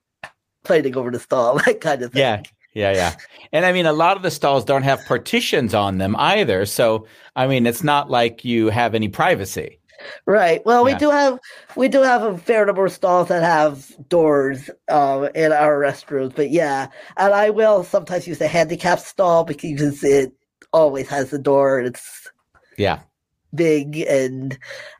[0.64, 1.58] fighting over the stall?
[1.66, 2.20] That kind of thing.
[2.20, 2.42] Yeah.
[2.76, 3.16] Yeah, yeah.
[3.52, 6.66] And I mean, a lot of the stalls don't have partitions on them either.
[6.66, 9.80] So, I mean, it's not like you have any privacy.
[10.26, 10.60] Right.
[10.66, 10.92] Well, Yeah.
[10.94, 11.38] we do have
[11.74, 16.36] we do have a fair number of stalls that have doors um, in our restrooms,
[16.36, 20.34] but yeah, and I will sometimes use a handicap stall because it
[20.74, 22.30] always has the door and it's
[22.76, 22.98] Yeah.
[23.54, 24.58] big and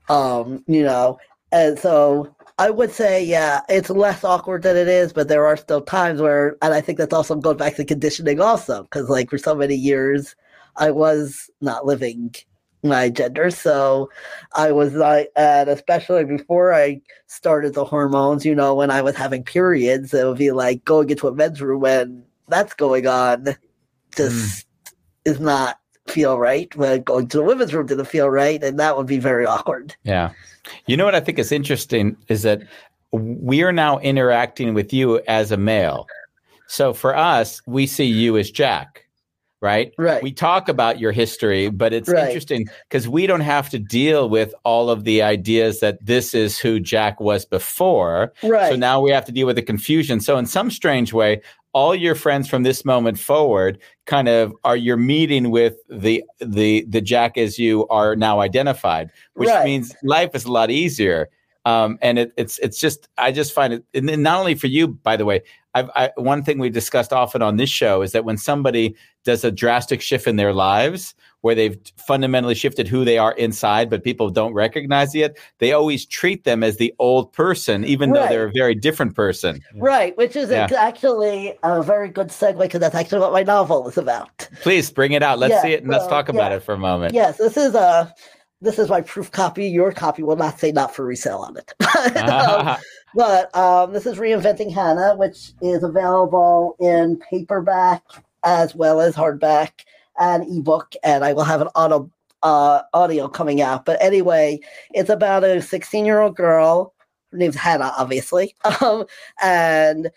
[0.09, 1.19] um, you know,
[1.53, 5.57] and so I would say yeah, it's less awkward than it is, but there are
[5.57, 9.29] still times where, and I think that's also going back to conditioning also because like
[9.31, 10.35] for so many years
[10.77, 12.35] I was not living
[12.83, 13.51] my gender.
[13.51, 14.11] So
[14.55, 19.17] I was like, and especially before I started the hormones, you know, when I was
[19.17, 23.45] having periods, it would be like going into a men's room when that's going on
[23.45, 23.53] hmm.
[24.17, 24.67] just
[25.25, 25.79] is not
[26.09, 26.75] feel right.
[26.77, 29.95] When going to the women's room didn't feel right, and that would be very awkward.
[30.05, 30.33] Yeah.
[30.87, 32.63] You know what I think is interesting is that
[33.13, 36.07] we are now interacting with you as a male.
[36.67, 39.06] So for us, we see you as Jack,
[39.67, 39.93] right?
[39.99, 40.23] Right.
[40.23, 42.27] We talk about your history, but it's Right.
[42.29, 46.59] interesting because we don't have to deal with all of the ideas that this is
[46.59, 48.33] who Jack was before.
[48.43, 48.71] right.
[48.71, 50.21] So now we have to deal with the confusion.
[50.21, 51.41] So in some strange way,
[51.73, 56.87] all your friends from this moment forward kind of are you're meeting with the the
[56.89, 59.65] the Jack as you are now identified, which Right.
[59.65, 61.29] means life is a lot easier.
[61.67, 64.87] Um, and it, it's it's just I just find it, and not only for you,
[64.89, 65.43] by the way.
[65.77, 69.45] I've, I, one thing we discussed often on this show is that when somebody does
[69.45, 74.03] a drastic shift in their lives, where they've fundamentally shifted who they are inside, but
[74.03, 78.47] people don't recognize it, they always treat them as the old person, even though they're
[78.47, 79.61] a very different person.
[79.77, 80.69] Right, which is Yeah.
[80.77, 84.49] actually a very good segue because that's actually what my novel is about.
[84.63, 85.39] Please bring it out.
[85.39, 86.57] Let's Yeah, see it and let's talk about yeah.
[86.57, 87.13] it for a moment.
[87.15, 88.13] Yes, this is a
[88.63, 89.67] this is my proof copy.
[89.69, 91.75] Your copy will not say not for resale on it.
[92.17, 92.77] Um,
[93.17, 98.03] but um, this is reinventing Hannah, which is available in paperback
[98.45, 99.71] as well as hardback
[100.19, 102.11] and ebook, and I will have an auto
[102.43, 103.87] uh, audio coming out.
[103.87, 104.61] But anyway,
[104.93, 106.93] it's about a 16 year old girl.
[107.33, 109.07] Her name's Hannah, obviously, um,
[109.43, 110.11] and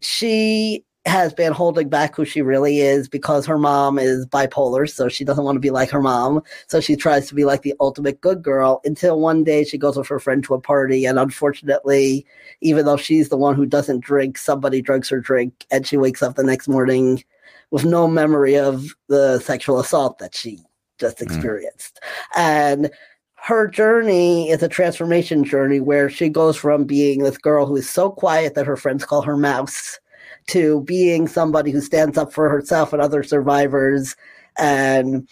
[0.00, 5.08] she has been holding back who she really is because her mom is bipolar, so
[5.08, 6.42] she doesn't want to be like her mom.
[6.66, 9.96] So she tries to be like the ultimate good girl until one day she goes
[9.96, 11.06] with her friend to a party.
[11.06, 12.26] And unfortunately,
[12.60, 16.22] even though she's the one who doesn't drink, somebody drinks her drink and she wakes
[16.22, 17.22] up the next morning
[17.70, 20.58] with no memory of the sexual assault that she
[20.98, 21.22] just mm.
[21.22, 22.00] experienced.
[22.36, 22.90] And
[23.36, 27.88] her journey is a transformation journey where she goes from being this girl who is
[27.88, 30.00] so quiet that her friends call her mouse
[30.48, 34.16] to being somebody who stands up for herself and other survivors
[34.58, 35.28] and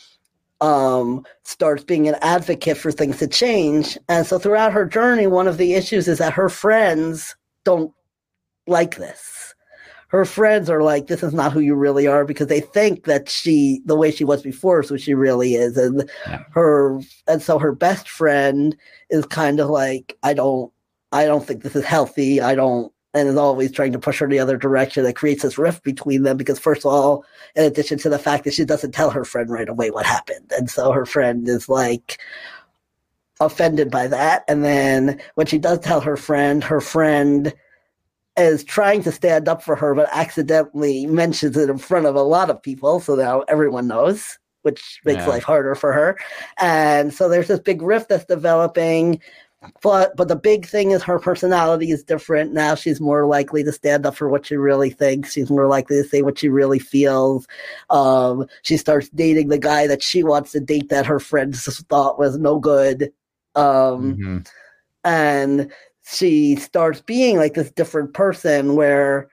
[0.60, 3.98] um, starts being an advocate for things to change.
[4.08, 7.92] And so throughout her journey, one of the issues is that her friends don't
[8.66, 9.54] like this.
[10.08, 13.28] Her friends are like, this is not who you really are because they think that
[13.28, 15.76] she, the way she was before is who she really is.
[15.76, 16.44] And Yeah.
[16.52, 18.76] her, and so her best friend
[19.10, 20.72] is kind of like, I don't,
[21.10, 22.40] I don't think this is healthy.
[22.40, 25.04] I don't, and is always trying to push her in the other direction.
[25.04, 28.44] That creates this rift between them because, first of all, in addition to the fact
[28.44, 30.52] that she doesn't tell her friend right away what happened.
[30.56, 32.20] And so her friend is like
[33.40, 34.44] offended by that.
[34.48, 37.54] And then when she does tell her friend, her friend
[38.36, 42.22] is trying to stand up for her, but accidentally mentions it in front of a
[42.22, 42.98] lot of people.
[42.98, 45.28] So now everyone knows, which makes Yeah.
[45.30, 46.18] life harder for her.
[46.58, 49.20] And so there's this big rift that's developing.
[49.82, 52.74] But but the big thing is her personality is different now.
[52.74, 55.32] She's more likely to stand up for what she really thinks.
[55.32, 57.46] She's more likely to say what she really feels.
[57.90, 62.18] Um, she starts dating the guy that she wants to date that her friends thought
[62.18, 63.12] was no good.
[63.54, 64.46] Um, Mhm.
[65.04, 65.72] and
[66.06, 69.28] she starts being like this different person where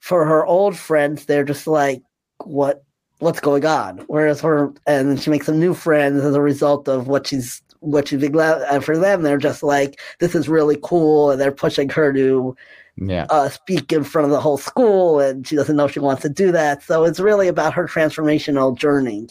[0.00, 2.02] for her old friends they're just like
[2.44, 2.82] what
[3.18, 7.06] what's going on whereas her and she makes some new friends as a result of
[7.06, 11.30] what she's what she's been and for them they're just like this is really cool
[11.30, 12.54] and they're pushing her to
[12.96, 13.26] Yeah.
[13.30, 16.28] uh, speak in front of the whole school and she doesn't know she wants to
[16.28, 19.28] do that so it's really about her transformational journey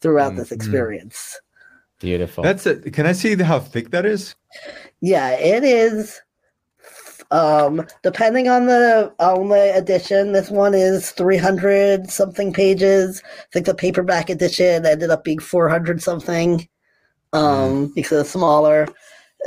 [0.00, 0.52] throughout this Mhm.
[0.56, 1.40] experience
[1.98, 2.44] Beautiful.
[2.44, 2.92] That's it.
[2.92, 4.34] Can I see how thick that is?
[5.00, 6.20] Yeah, it is.
[7.30, 13.22] Um, depending on the on the edition, this one is three hundred something pages.
[13.24, 16.68] I think the paperback edition ended up being four hundred something.
[17.36, 18.88] Um, because it's smaller.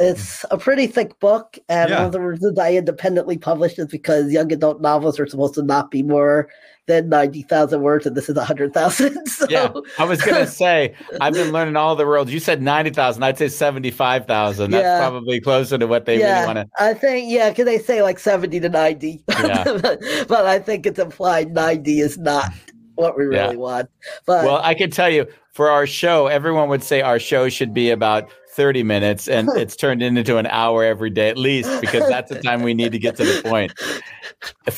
[0.02, 1.98] It's a pretty thick book, and Yeah.
[1.98, 5.64] one of the reasons I independently published is because young adult novels are supposed to
[5.64, 6.48] not be more
[6.88, 9.18] than ninety thousand words, and this is hundred thousand.
[9.28, 12.32] So yeah, I was gonna say I've been learning all the worlds.
[12.32, 13.24] You said ninety thousand.
[13.24, 14.72] I'd say seventy-five thousand.
[14.72, 15.00] That's Yeah.
[15.00, 18.20] probably closer to what they yeah, really want I think yeah, because they say like
[18.20, 19.64] seventy to ninety, Yeah.
[19.82, 22.52] but, but I think it's implied ninety is not
[23.00, 23.45] what we Yeah.
[23.45, 23.89] really want.
[24.26, 24.45] But.
[24.45, 27.89] Well, I can tell you for our show, everyone would say our show should be
[27.89, 32.30] about thirty minutes, and it's turned into an hour every day at least because that's
[32.30, 33.74] the time we need to get to the point.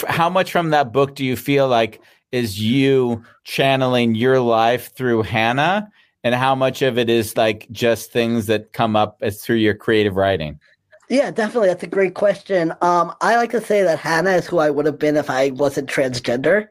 [0.08, 2.02] How much from that book do you feel like
[2.32, 5.92] is you channeling your life through Hannah?
[6.24, 9.74] And how much of it is like just things that come up as through your
[9.74, 10.60] creative writing?
[11.10, 12.72] yeah, definitely, that's a great question.
[12.82, 15.50] Um, I like to say that Hannah is who I would have been if I
[15.50, 16.68] wasn't transgender.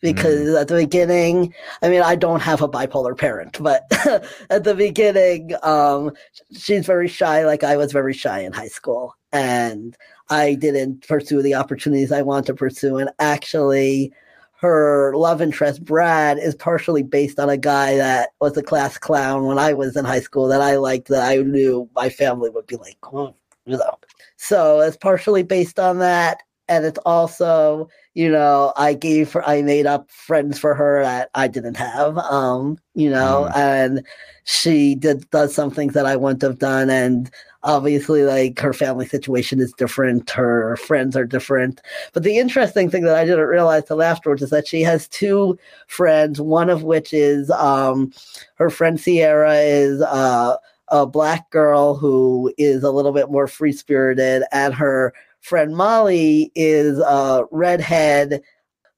[0.00, 3.82] Because at the beginning, I mean, I don't have a bipolar parent, but
[4.50, 6.12] at the beginning, um,
[6.56, 9.16] she's very shy, like I was very shy in high school.
[9.32, 9.96] And
[10.30, 12.98] I didn't pursue the opportunities I want to pursue.
[12.98, 14.12] And actually,
[14.60, 19.44] her love interest, Brad, is partially based on a guy that was a class clown
[19.44, 22.66] when I was in high school that I liked, that I knew my family would
[22.66, 23.34] be like, "Oh,"
[23.66, 23.98] you know.
[24.36, 26.42] So it's partially based on that.
[26.68, 27.88] And it's also,
[28.18, 32.18] you know, I gave her, I made up friends for her that I didn't have,
[32.18, 34.04] um, you know, and
[34.42, 36.90] she did does some things that I wouldn't have done.
[36.90, 37.30] And
[37.62, 41.80] obviously, like her family situation is different, her friends are different.
[42.12, 45.56] But the interesting thing that I didn't realize till afterwards is that she has two
[45.86, 48.12] friends, one of which is um,
[48.56, 50.56] her friend Sierra is uh,
[50.88, 56.52] a black girl who is a little bit more free spirited, and her friend Molly
[56.54, 58.42] is a redhead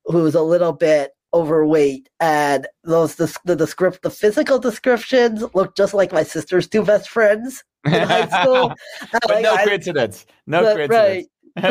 [0.07, 5.95] who's a little bit overweight and those the, the descript the physical descriptions look just
[5.95, 8.75] like my sister's two best friends in high school
[9.13, 10.27] but Like, no coincidence.
[10.47, 10.91] No coincidence.
[10.91, 11.27] Right,
[11.61, 11.65] so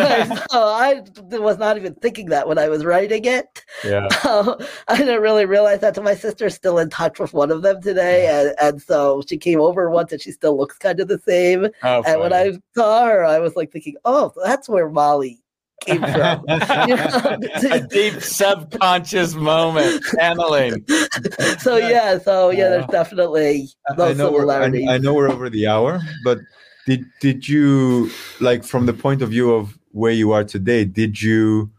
[0.52, 3.64] I was not even thinking that when I was writing it.
[3.84, 4.08] yeah.
[4.30, 4.56] Um,
[4.88, 5.96] I didn't really realize that.
[5.96, 9.38] So my sister's still in touch with one of them today, and, and so she
[9.38, 11.68] came over once, and she still looks kind of the same.
[11.84, 12.34] Oh, And when.
[12.34, 15.42] I saw her, I was like thinking, "Oh, that's where Molly
[15.82, 16.46] came from."
[16.88, 17.38] You know?
[17.72, 20.86] a deep subconscious moment channeling.
[21.60, 24.66] so yeah, so yeah, there's definitely I those know we're, I.
[24.94, 26.40] I know we're over the hour, but
[26.90, 28.10] did did you
[28.40, 30.86] like from the point of view of where you are today?
[30.86, 31.70] Did you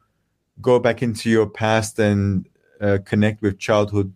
[0.61, 2.49] go back into your past and
[2.81, 4.13] uh, connect with childhood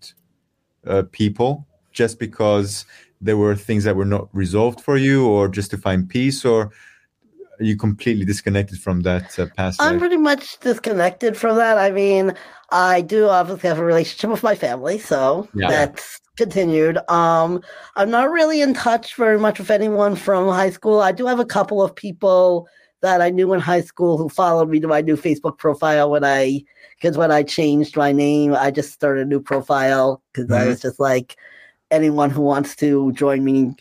[0.86, 2.86] uh, people just because
[3.20, 6.70] there were things that were not resolved for you, or just to find peace, or
[7.60, 10.00] are you completely disconnected from that uh, past I'm life?
[10.00, 11.78] pretty much disconnected from that.
[11.78, 12.34] I mean,
[12.70, 15.68] I do obviously have a relationship with my family, so Yeah.
[15.68, 16.98] that's continued.
[17.10, 17.60] Um,
[17.96, 21.00] I'm not really in touch very much with anyone from high school.
[21.00, 22.68] I do have a couple of people
[23.02, 26.24] that I knew in high school who followed me to my new Facebook profile when
[26.24, 26.62] I
[27.00, 30.68] because when I changed my name, I just started a new profile because I Mhm.
[30.68, 31.36] was just like
[31.90, 33.74] anyone who wants to join me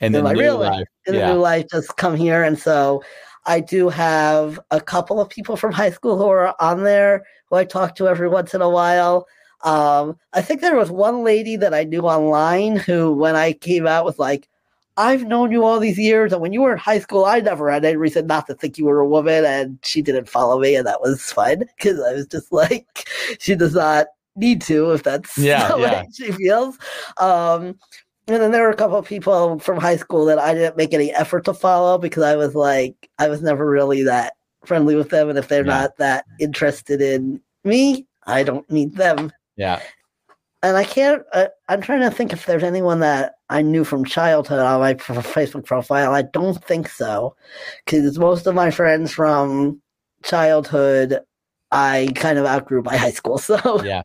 [0.00, 0.88] And then my real life, life.
[1.06, 1.28] In yeah.
[1.28, 2.42] the new life, just come here.
[2.42, 3.02] And so
[3.46, 7.56] I do have a couple of people from high school who are on there who
[7.56, 9.26] I talk to every once in a while.
[9.62, 13.86] Um, I think there was one lady that I knew online who, when I came
[13.86, 14.48] out, was like,
[14.96, 17.70] I've known you all these years, and when you were in high school, I never
[17.70, 20.76] had any reason not to think you were a woman, and she didn't follow me,
[20.76, 23.08] and that was fun because I was just like,
[23.40, 24.06] she does not
[24.36, 26.02] need to if that's Yeah, the yeah.
[26.02, 26.78] way she feels.
[27.18, 27.78] Um,
[28.26, 30.94] and then there were a couple of people from high school that I didn't make
[30.94, 34.34] any effort to follow because I was like, I was never really that
[34.64, 35.28] friendly with them.
[35.28, 35.80] And if they're Yeah.
[35.80, 39.30] not that interested in me, I don't need them.
[39.56, 39.80] Yeah.
[40.62, 44.06] And I can't, uh, I'm trying to think if there's anyone that I knew from
[44.06, 46.14] childhood on my Facebook profile.
[46.14, 47.36] I don't think so.
[47.84, 49.82] Because most of my friends from
[50.22, 51.20] childhood,
[51.70, 53.36] I kind of outgrew by high school.
[53.44, 54.00] So, Yeah.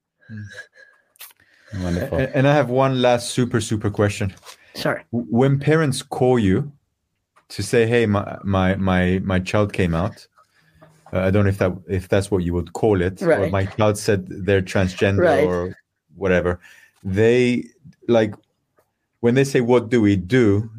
[1.77, 2.17] Wonderful.
[2.17, 4.33] and, and I have one last super super question.
[4.75, 5.03] sure.
[5.11, 6.71] When parents call you
[7.49, 10.27] to say, "Hey, my my my my child came out,"
[11.13, 13.51] uh, I don't know if that if that's what you would call it, or Right.
[13.51, 15.43] my child said they're transgender Right.
[15.43, 15.75] or
[16.15, 16.59] whatever.
[17.03, 17.65] They
[18.07, 18.33] like
[19.21, 20.69] when they say, "What do we do?"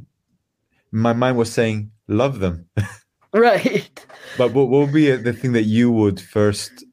[0.92, 2.66] My mind was saying, "Love them."
[3.32, 4.04] Right.
[4.36, 6.84] But what, what would be uh, the thing that you would first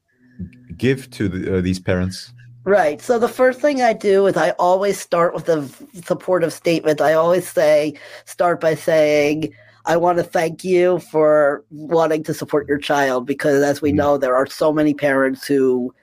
[0.76, 2.32] give to the, uh, these parents?
[2.64, 3.00] Right.
[3.00, 5.66] So the first thing I do is I always start with a
[6.04, 7.00] supportive statement.
[7.00, 7.94] I always say,
[8.26, 9.54] start by saying,
[9.86, 13.96] I want to thank you for wanting to support your child because, as we Mhm.
[13.96, 15.94] know, there are so many parents who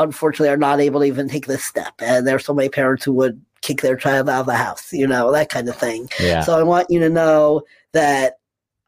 [0.00, 1.94] unfortunately are not able to even take this step.
[2.00, 4.92] And there are so many parents who would kick their child out of the house,
[4.92, 6.08] you know, that kind of thing.
[6.20, 6.42] Yeah.
[6.42, 7.62] So I want you to know
[7.92, 8.37] that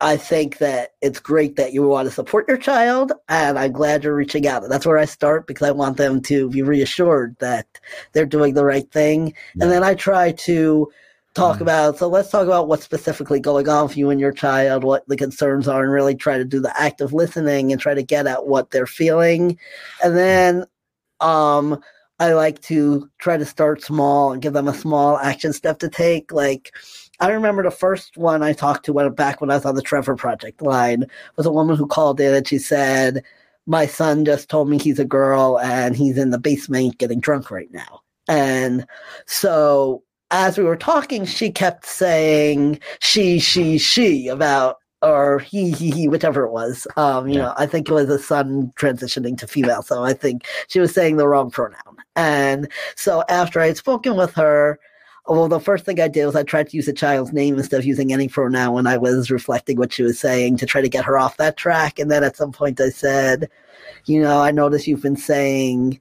[0.02, 4.02] I think that it's great that you want to support your child, and I'm glad
[4.02, 4.66] you're reaching out.
[4.68, 7.66] That's where I start because I want them to be reassured that
[8.12, 9.34] they're doing the right thing.
[9.54, 9.64] Yeah.
[9.64, 10.90] And then I try to
[11.34, 11.60] talk Mm.
[11.60, 15.06] about, so let's talk about what's specifically going on for you and your child, what
[15.06, 18.26] the concerns are, and really try to do the active listening and try to get
[18.26, 19.58] at what they're feeling.
[20.02, 20.64] And then,
[21.20, 21.80] um,
[22.18, 25.88] I like to try to start small and give them a small action step to
[25.88, 26.32] take.
[26.32, 26.72] Like,
[27.20, 29.82] I remember the first one I talked to when back when I was on the
[29.82, 31.04] Trevor Project line
[31.36, 33.22] was a woman who called in and she said,
[33.66, 37.50] "My son just told me he's a girl and he's in the basement getting drunk
[37.50, 38.86] right now." And
[39.26, 45.90] so as we were talking, she kept saying she, she, she about or he, he,
[45.90, 46.86] he, whichever it was.
[46.96, 47.44] Um, you Yeah.
[47.44, 50.92] know, I think it was a son transitioning to female, so I think she was
[50.94, 51.96] saying the wrong pronoun.
[52.16, 54.78] And so after I had spoken with her,
[55.36, 57.78] well, the first thing I did was I tried to use a child's name instead
[57.78, 60.88] of using any pronoun when I was reflecting what she was saying to try to
[60.88, 61.98] get her off that track.
[61.98, 63.48] And then at some point I said,
[64.06, 66.00] you know, I noticed you've been saying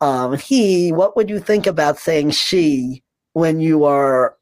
[0.00, 0.92] um, he.
[0.92, 3.02] What would you think about saying she
[3.32, 4.36] when you are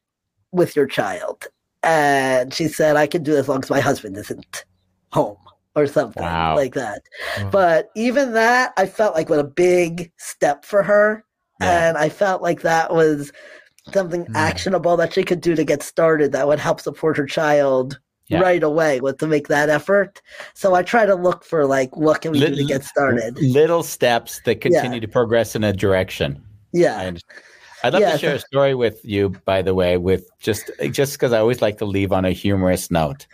[0.52, 1.46] with your child?
[1.82, 4.64] And she said, I can do it as long as my husband isn't
[5.12, 5.38] home
[5.74, 6.55] or something Wow.
[6.56, 7.02] like that.
[7.38, 7.50] Wow.
[7.50, 11.24] But even that, I felt like what a big step for her.
[11.60, 11.88] Yeah.
[11.88, 13.32] And I felt like that was
[13.93, 14.35] something Mm.
[14.35, 17.98] actionable that she could do to get started that would help support her child
[18.28, 18.40] Yeah.
[18.40, 20.20] right away with to make that effort.
[20.55, 23.39] So I try to look for like what can we do to get started.
[23.40, 24.81] Little steps that Yeah.
[24.81, 26.43] continue to progress in a direction.
[26.73, 27.12] Yeah.
[27.85, 31.12] I'd love Yeah, to share a story with you, by the way, with just just
[31.15, 33.27] because I always like to leave on a humorous note.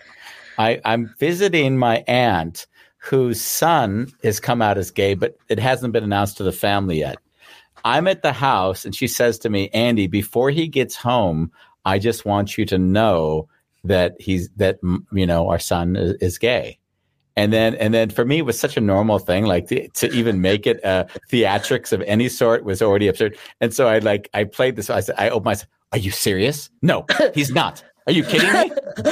[0.59, 2.67] I, I'm visiting my aunt
[2.99, 7.01] whose son has come out as gay, but it hasn't been announced to the family
[7.01, 7.17] yet.
[7.85, 11.53] I'm at the house and she says to me, Andy, before he gets home,
[11.85, 13.49] I just want you to know
[13.85, 14.79] that he's that
[15.13, 16.79] you know our son is, is gay.
[17.37, 20.11] And then, and then for me, it was such a normal thing, like to, to
[20.13, 23.37] even make it a theatrics of any sort was already absurd.
[23.61, 24.89] And so I like, I played this.
[24.89, 25.57] I said, I opened my,
[25.93, 26.71] Are you serious?
[26.81, 27.83] No, he's not.
[28.07, 28.71] Are you kidding me?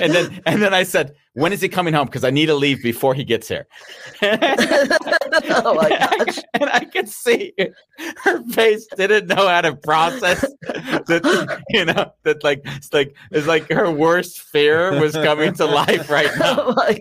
[0.00, 2.06] and then, and then I said, when is he coming home?
[2.06, 3.66] Because I need to leave before he gets here.
[4.22, 5.88] oh my
[6.26, 6.38] gosh.
[6.54, 7.54] and I could see
[8.22, 11.62] her face didn't know how to process that.
[11.70, 16.10] You know that like it's like it's like her worst fear was coming to life
[16.10, 16.74] right now.
[16.74, 17.00] Oh my,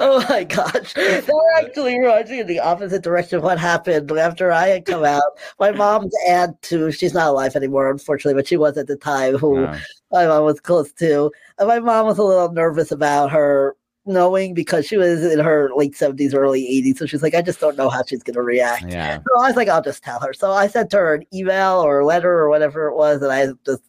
[0.00, 0.94] oh my gosh.
[0.94, 1.22] They're
[1.58, 5.22] actually running in the opposite direction of what happened after I had come out.
[5.60, 9.36] My mom's aunt, who she's not alive anymore, unfortunately, but she was at the time,
[9.38, 9.78] who Wow.
[10.12, 11.30] My mom was close to.
[11.58, 13.76] And my mom was a little nervous about her
[14.06, 16.98] knowing because she was in her late 70s, early 80s.
[16.98, 18.84] So she's like, I just don't know how she's going to react.
[18.88, 19.18] Yeah.
[19.18, 20.32] So I was like, I'll just tell her.
[20.32, 23.22] So I sent her an email or a letter or whatever it was.
[23.22, 23.82] And I just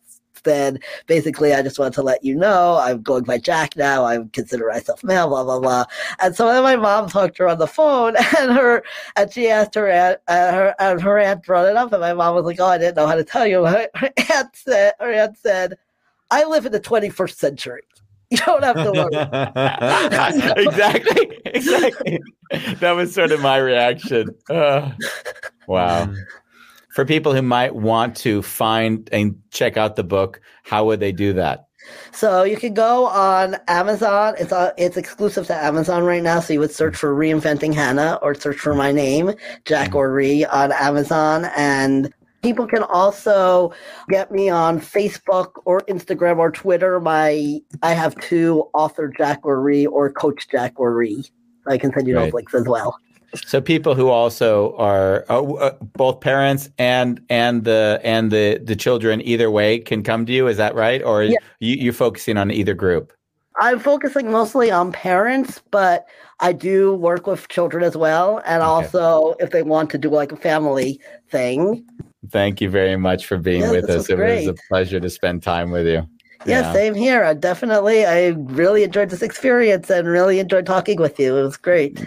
[0.43, 4.05] said, basically, I just want to let you know I'm going by Jack now.
[4.05, 5.85] I consider myself male, blah, blah, blah.
[6.19, 8.83] And so then my mom talked to her on the phone and her,
[9.15, 11.91] and she asked her aunt, uh, her, and her aunt brought it up.
[11.93, 13.65] And my mom was like, Oh, I didn't know how to tell you.
[13.65, 13.89] Her
[14.33, 15.77] aunt said, her aunt said,
[16.31, 17.83] I live in the 21st century.
[18.31, 20.65] You don't have to worry.
[20.65, 21.41] exactly.
[21.45, 22.19] Exactly.
[22.79, 24.29] That was sort of my reaction.
[24.49, 24.91] Uh,
[25.67, 26.13] wow.
[26.95, 31.11] For people who might want to find and check out the book, how would they
[31.11, 31.67] do that?
[32.11, 34.35] So you can go on Amazon.
[34.37, 36.39] It's uh, it's exclusive to Amazon right now.
[36.39, 39.33] So you would search for Reinventing Hannah or search for my name,
[39.65, 41.49] Jack Ori, on Amazon.
[41.55, 43.73] And people can also
[44.09, 46.99] get me on Facebook or Instagram or Twitter.
[46.99, 51.23] My I have two author Jack Ori or Coach Jack Ori
[51.67, 52.25] I can send you Right.
[52.25, 52.97] those links as well.
[53.45, 58.75] So people who also are uh, uh, both parents and and the and the the
[58.75, 60.47] children either way can come to you.
[60.47, 61.01] Is that right?
[61.01, 61.37] Or Yeah.
[61.59, 63.13] you, you're focusing on either group?
[63.59, 66.05] I'm focusing mostly on parents, but
[66.39, 68.41] I do work with children as well.
[68.45, 70.99] And also, if they want to do like a family
[71.29, 71.85] thing,
[72.29, 74.09] Thank you very much for being yeah, with us.
[74.09, 76.07] Was it was a pleasure to spend time with you.
[76.45, 77.23] Yeah, yeah, same here.
[77.23, 81.37] I definitely, I really enjoyed this experience and really enjoyed talking with you.
[81.37, 81.99] It was great.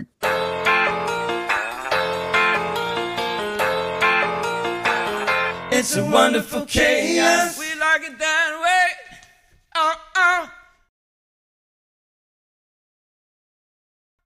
[5.77, 7.59] It's a wonderful chaos.
[7.59, 8.89] We like it that way.
[9.75, 10.49] Uh-uh.